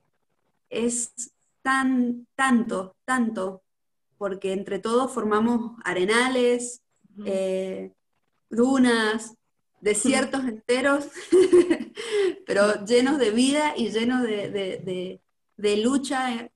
[0.69, 1.31] es
[1.61, 3.61] tan, tanto, tanto,
[4.17, 6.81] porque entre todos formamos arenales,
[7.25, 7.93] eh,
[8.49, 9.35] dunas,
[9.81, 11.07] desiertos enteros,
[12.45, 15.21] pero llenos de vida y llenos de,
[15.83, 16.51] lucha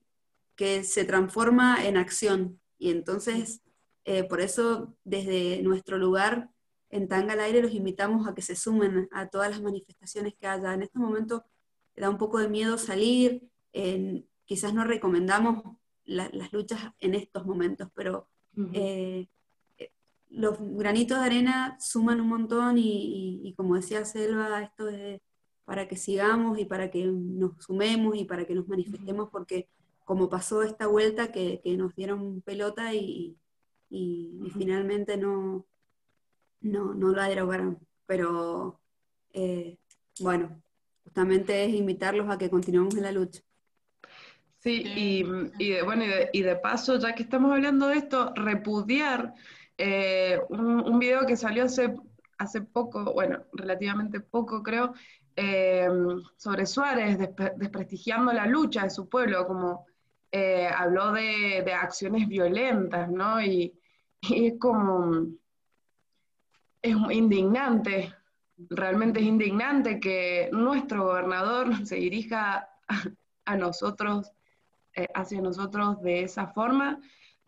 [0.56, 2.60] que se transforma en acción.
[2.78, 3.62] Y entonces,
[4.04, 6.50] eh, por eso, desde nuestro lugar
[6.90, 10.46] en Tanga al Aire, los invitamos a que se sumen a todas las manifestaciones que
[10.46, 10.74] haya.
[10.74, 11.44] En este momento
[11.96, 13.48] da un poco de miedo salir,
[14.44, 15.62] quizás no recomendamos
[16.04, 18.28] las luchas en estos momentos, pero
[20.36, 25.20] los granitos de arena suman un montón y, como decía Selva, esto es
[25.64, 29.68] para que sigamos y para que nos sumemos y para que nos manifestemos, porque
[30.04, 33.36] como pasó esta vuelta que, nos dieron pelota y,
[34.58, 35.66] finalmente no,
[36.60, 37.78] no, no la derogaron.
[38.06, 38.80] Pero
[39.32, 39.78] eh,
[40.20, 40.60] bueno,
[41.04, 43.40] justamente es invitarlos a que continuemos en la lucha.
[44.58, 45.24] Sí, y,
[45.58, 49.34] y bueno, y de, paso, ya que estamos hablando de esto, repudiar
[49.76, 54.94] eh, un, video que salió hace, poco, bueno, relativamente poco creo,
[55.36, 55.88] eh,
[56.36, 57.18] sobre Suárez,
[57.56, 59.86] desprestigiando la lucha de su pueblo, como
[60.30, 63.42] eh, habló de, acciones violentas, ¿no?
[63.42, 63.78] Y,
[64.22, 65.26] es como,
[66.80, 68.14] es indignante,
[68.70, 72.68] realmente es indignante que nuestro gobernador se dirija
[73.44, 74.32] a, nosotros,
[75.14, 77.00] hacia nosotros de esa forma.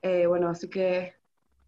[0.02, 1.14] bueno, así que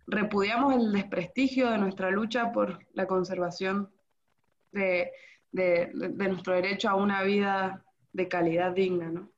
[0.09, 3.91] repudiamos el desprestigio de nuestra lucha por la conservación
[4.73, 5.13] de,
[5.53, 9.31] nuestro derecho a una vida de calidad digna, ¿no?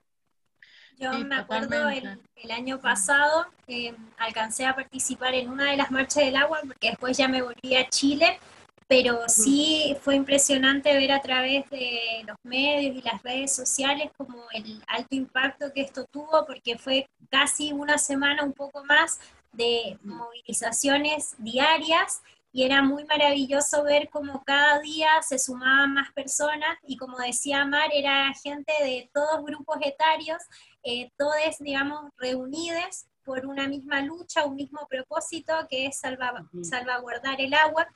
[0.97, 6.25] Yo me acuerdo el, año pasado eh, alcancé a participar en una de las marchas
[6.25, 8.39] del agua porque después ya me volví a Chile,
[8.87, 14.45] pero sí fue impresionante ver a través de los medios y las redes sociales como
[14.53, 19.21] el alto impacto que esto tuvo porque fue casi una semana, un poco más,
[19.53, 22.23] de movilizaciones diarias
[22.53, 27.65] y era muy maravilloso ver cómo cada día se sumaban más personas y como decía
[27.65, 30.43] Mar, era gente de todos grupos etarios,
[30.83, 37.55] eh, todos, digamos, reunidos por una misma lucha, un mismo propósito que es salvaguardar el
[37.55, 37.87] agua.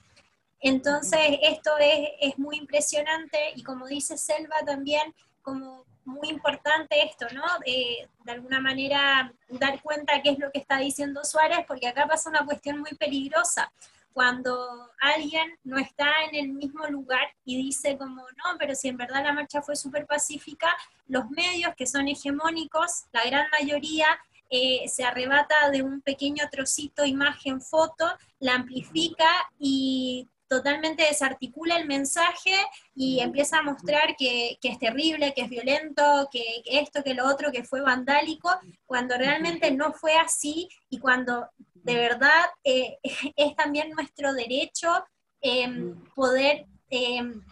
[0.60, 7.26] Entonces, esto es, es muy impresionante y como dice Selva también, como muy importante esto,
[7.32, 7.42] ¿no?
[7.64, 12.30] de alguna manera dar cuenta qué es lo que está diciendo Suárez, porque acá pasa
[12.30, 13.72] una cuestión muy peligrosa.
[14.12, 18.96] Cuando alguien no está en el mismo lugar y dice como, no, pero si en
[18.96, 20.68] verdad la marcha fue súper pacífica,
[21.08, 24.06] los medios que son hegemónicos, la gran mayoría,
[24.50, 28.06] eh, se arrebata de un pequeño trocito, imagen, foto,
[28.38, 29.26] la amplifica
[29.58, 32.54] y totalmente desarticula el mensaje
[32.94, 37.50] y empieza a mostrar que, es terrible, que es violento, que, esto, que lo otro,
[37.50, 38.50] que fue vandálico,
[38.86, 42.98] cuando realmente no fue así y cuando de verdad eh,
[43.36, 45.04] es también nuestro derecho
[45.40, 47.42] em, poder em,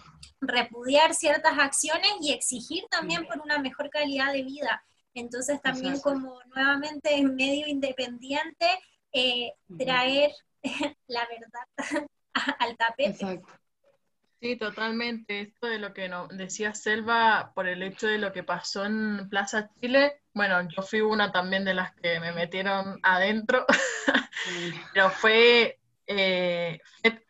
[0.41, 4.85] repudiar ciertas acciones y exigir también por una mejor calidad de vida.
[5.13, 8.67] Entonces también como nuevamente en medio independiente,
[9.13, 10.31] eh, traer
[11.09, 12.07] la verdad
[12.59, 13.43] al tapete.
[14.43, 15.41] Sí, totalmente.
[15.41, 19.29] Esto de lo que no, decía Selva por el hecho de lo que pasó en
[19.29, 20.21] Plaza Chile.
[20.35, 23.65] Bueno, yo fui una también de las que me metieron adentro,
[24.93, 25.79] pero fue,
[26.09, 26.81] eh,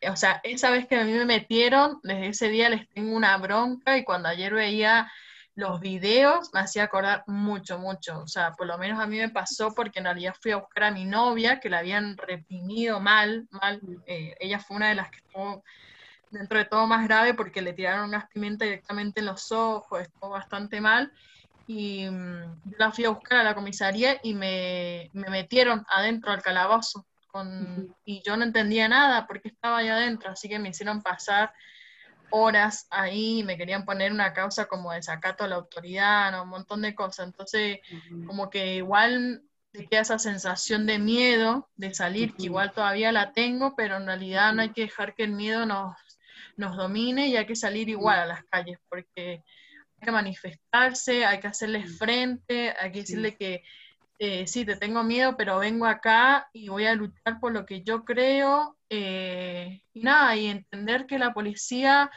[0.09, 3.37] o sea, esa vez que a mí me metieron, desde ese día les tengo una
[3.37, 5.11] bronca y cuando ayer veía
[5.55, 8.19] los videos me hacía acordar mucho, mucho.
[8.19, 10.85] O sea, por lo menos a mí me pasó porque en realidad fui a buscar
[10.85, 13.79] a mi novia, que la habían reprimido mal, mal.
[14.07, 15.63] Eh, ella fue una de las que estuvo
[16.31, 20.31] dentro de todo más grave porque le tiraron gas pimienta directamente en los ojos, estuvo
[20.31, 21.11] bastante mal.
[21.67, 26.31] Y mm, yo la fui a buscar a la comisaría y me, me metieron adentro
[26.31, 27.05] al calabozo.
[27.27, 31.51] Con, Y yo no entendía nada porque estaba allá adentro, así que me hicieron pasar
[32.35, 36.43] horas ahí, me querían poner una causa como desacato a la autoridad, ¿no?
[36.43, 37.27] un montón de cosas.
[37.27, 37.79] Entonces,
[38.25, 43.33] como que igual te queda esa sensación de miedo de salir, que igual todavía la
[43.33, 45.95] tengo, pero en realidad no hay que dejar que el miedo nos,
[46.57, 49.43] nos domine y hay que salir igual a las calles, porque
[49.99, 53.63] hay que manifestarse, hay que hacerles frente, hay que decirle que
[54.23, 57.83] eh, sí, te tengo miedo, pero vengo acá y voy a luchar por lo que
[57.83, 58.77] yo creo.
[58.89, 62.09] eh, y nada, y entender que la policía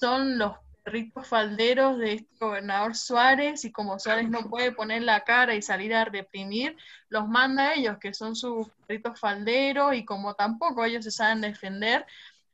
[0.00, 5.20] son los perritos falderos de este gobernador Suárez y como Suárez no puede poner la
[5.20, 6.76] cara y salir a reprimir,
[7.08, 11.40] los manda a ellos, que son sus perritos falderos y como tampoco ellos se saben
[11.40, 12.04] defender,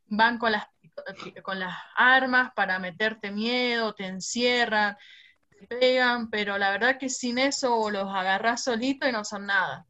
[0.08, 0.66] van con las,
[1.42, 4.96] con las armas para meterte miedo, te encierran,
[5.58, 9.86] te pegan, pero la verdad que sin eso los agarras solito y no son nada.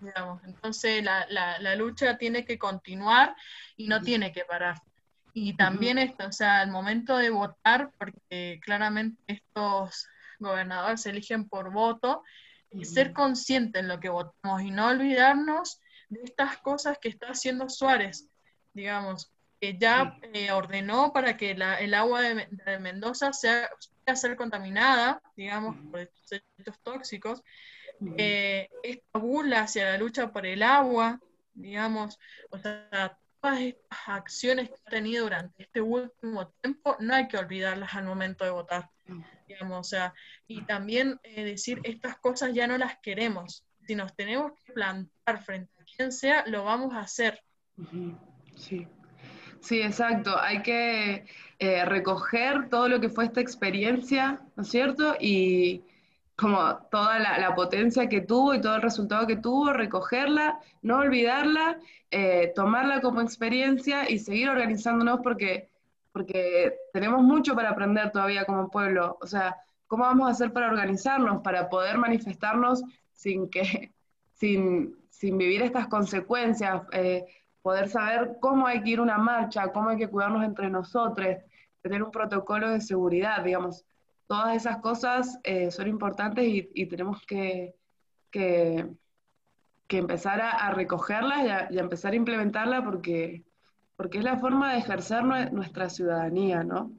[0.00, 0.42] Digamos.
[0.44, 3.34] Entonces la, la, la lucha tiene que continuar
[3.76, 4.80] y no tiene que parar.
[5.34, 10.08] Y también esto, o sea, al momento de votar, porque claramente estos
[10.38, 12.22] gobernadores se eligen por voto,
[12.70, 15.80] y ser consciente en lo que votamos y no olvidarnos
[16.10, 18.28] de estas cosas que está haciendo Suárez,
[18.74, 23.70] digamos, que ya eh, ordenó para que la- el agua de Mendoza sea,
[24.08, 27.42] pueda ser contaminada, digamos, por estos tóxicos,
[28.16, 31.20] eh, esta burla hacia la lucha por el agua,
[31.52, 37.28] digamos, o sea, todas estas acciones que ha tenido durante este último tiempo, no hay
[37.28, 38.88] que olvidarlas al momento de votar,
[39.46, 40.14] digamos, o sea,
[40.46, 45.42] y también eh, decir, estas cosas ya no las queremos, si nos tenemos que plantar
[45.42, 47.42] frente a quien sea, lo vamos a hacer.
[48.56, 48.88] Sí.
[49.60, 50.38] Sí, exacto.
[50.38, 51.24] Hay que
[51.58, 55.16] eh, recoger todo lo que fue esta experiencia, ¿no es cierto?
[55.20, 55.84] Y
[56.36, 61.78] como toda la, potencia que tuvo y todo el resultado que tuvo, recogerla, no olvidarla,
[62.10, 65.68] eh, tomarla como experiencia y seguir organizándonos porque,
[66.12, 69.18] porque tenemos mucho para aprender todavía como pueblo.
[69.20, 69.56] O sea,
[69.88, 72.82] ¿cómo vamos a hacer para organizarnos, para poder manifestarnos
[73.12, 73.92] sin que,
[74.34, 76.82] sin, sin vivir estas consecuencias?
[76.92, 77.24] eh,
[77.62, 81.36] poder saber cómo hay que ir una marcha, cómo hay que cuidarnos entre nosotros,
[81.82, 83.84] tener un protocolo de seguridad, digamos.
[84.26, 87.74] Todas esas cosas eh, son importantes y, tenemos que,
[88.30, 88.86] que,
[89.88, 93.44] empezar a, recogerlas y a, empezar a implementarlas porque,
[93.96, 96.92] porque es la forma de ejercer nue- nuestra ciudadanía, ¿no?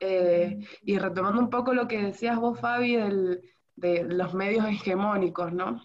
[0.00, 3.40] Eh, y retomando un poco lo que decías vos, Fabi, del-
[3.76, 5.80] de los medios hegemónicos, ¿no?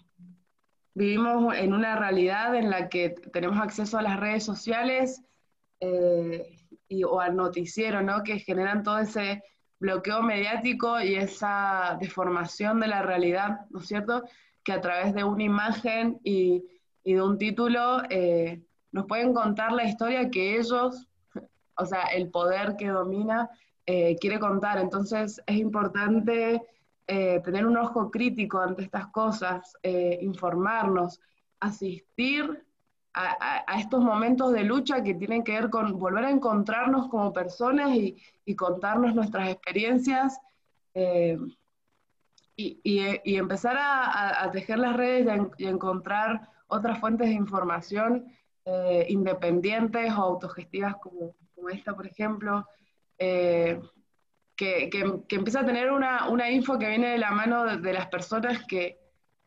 [0.94, 5.22] Vivimos en una realidad en la que tenemos acceso a las redes sociales
[5.80, 6.58] eh,
[6.88, 8.22] y, o al noticiero, ¿no?
[8.22, 9.42] Que generan todo ese
[9.78, 14.24] bloqueo mediático y esa deformación de la realidad, ¿no es cierto?
[14.62, 16.64] Que a través de una imagen y,
[17.02, 18.62] y de un título eh,
[18.92, 21.08] nos pueden contar la historia que ellos,
[21.76, 23.48] o sea, el poder que domina,
[23.86, 24.78] eh, quiere contar.
[24.78, 26.62] Entonces es importante
[27.12, 31.20] eh, tener un ojo crítico ante estas cosas, eh, informarnos,
[31.58, 32.64] asistir
[33.12, 37.90] a, estos momentos de lucha que tienen que ver con volver a encontrarnos como personas
[37.96, 38.16] y,
[38.54, 40.38] contarnos nuestras experiencias
[40.94, 41.36] eh,
[42.54, 43.00] y,
[43.36, 48.26] empezar a, tejer las redes y encontrar otras fuentes de información
[49.08, 51.34] independientes o autogestivas como,
[51.70, 52.64] esta, por ejemplo.
[54.60, 57.78] Que, que, que empieza a tener una, una info que viene de la mano de,
[57.78, 58.98] de las personas que,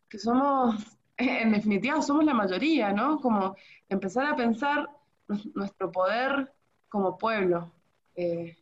[0.10, 0.76] que somos,
[1.18, 3.20] en definitiva, somos la mayoría, ¿no?
[3.22, 3.56] Como
[3.88, 4.90] empezar a pensar
[5.28, 6.52] nues- nuestro poder
[6.90, 7.72] como pueblo.
[8.16, 8.58] Eh,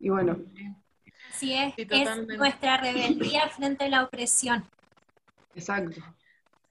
[0.00, 0.36] y bueno,
[1.30, 4.68] Así es, Sí, es nuestra rebeldía frente a la opresión.
[5.54, 6.02] exacto.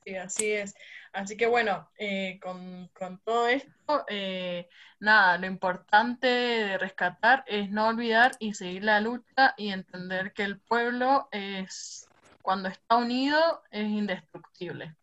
[0.05, 0.75] Sí, así es.
[1.13, 4.69] Así que bueno, eh, con, con todo esto, eh,
[4.99, 10.43] nada, lo importante de rescatar es no olvidar y seguir la lucha y entender que
[10.43, 12.07] el pueblo es,
[12.41, 14.95] cuando está unido, es indestructible.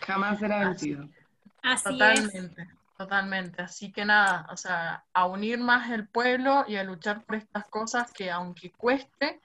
[0.00, 1.08] Jamás será vencido.
[1.62, 2.20] Así es.
[2.22, 3.62] Totalmente, totalmente.
[3.62, 7.66] Así que nada, o sea, a unir más el pueblo y a luchar por estas
[7.68, 9.40] cosas que aunque cueste,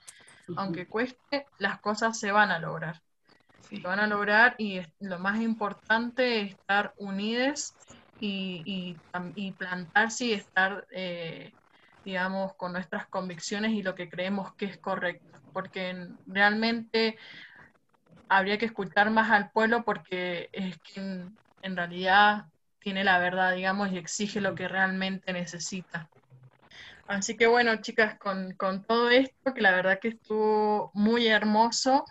[0.58, 3.02] aunque cueste, las cosas se van a lograr.
[3.72, 3.82] Sí.
[3.82, 7.76] Se van a lograr y es- lo más importante es estar unidos
[8.20, 9.02] y, y,
[9.36, 11.54] y plantarse y estar, eh,
[12.04, 15.26] digamos, con nuestras convicciones y lo que creemos que es correcto.
[15.54, 17.18] Porque en- realmente
[18.30, 22.46] habría que escuchar más al pueblo porque es quien en realidad
[22.80, 26.10] tiene la verdad, digamos, y exige lo que realmente necesita.
[27.08, 32.06] Así que bueno, chicas, con, con todo esto, que la verdad que estuvo muy hermoso,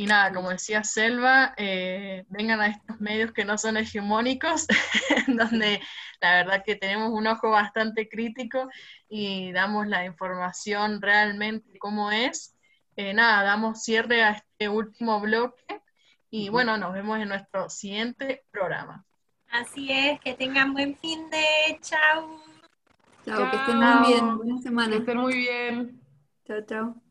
[0.00, 4.66] y nada, como decía Selva, eh, vengan a estos medios que no son hegemónicos,
[5.26, 5.78] donde
[6.22, 8.70] la verdad que tenemos un ojo bastante crítico
[9.10, 12.56] y damos la información realmente como es.
[12.96, 15.82] Eh, nada, damos cierre a este último bloque
[16.30, 19.04] y bueno, nos vemos en nuestro siguiente programa.
[19.50, 22.40] Así es, que tengan buen fin de chao.
[23.26, 24.36] Chao, que estén muy bien.
[24.38, 24.96] Buena Que semana.
[24.96, 26.00] estén muy bien.
[26.46, 27.09] Chao, chao.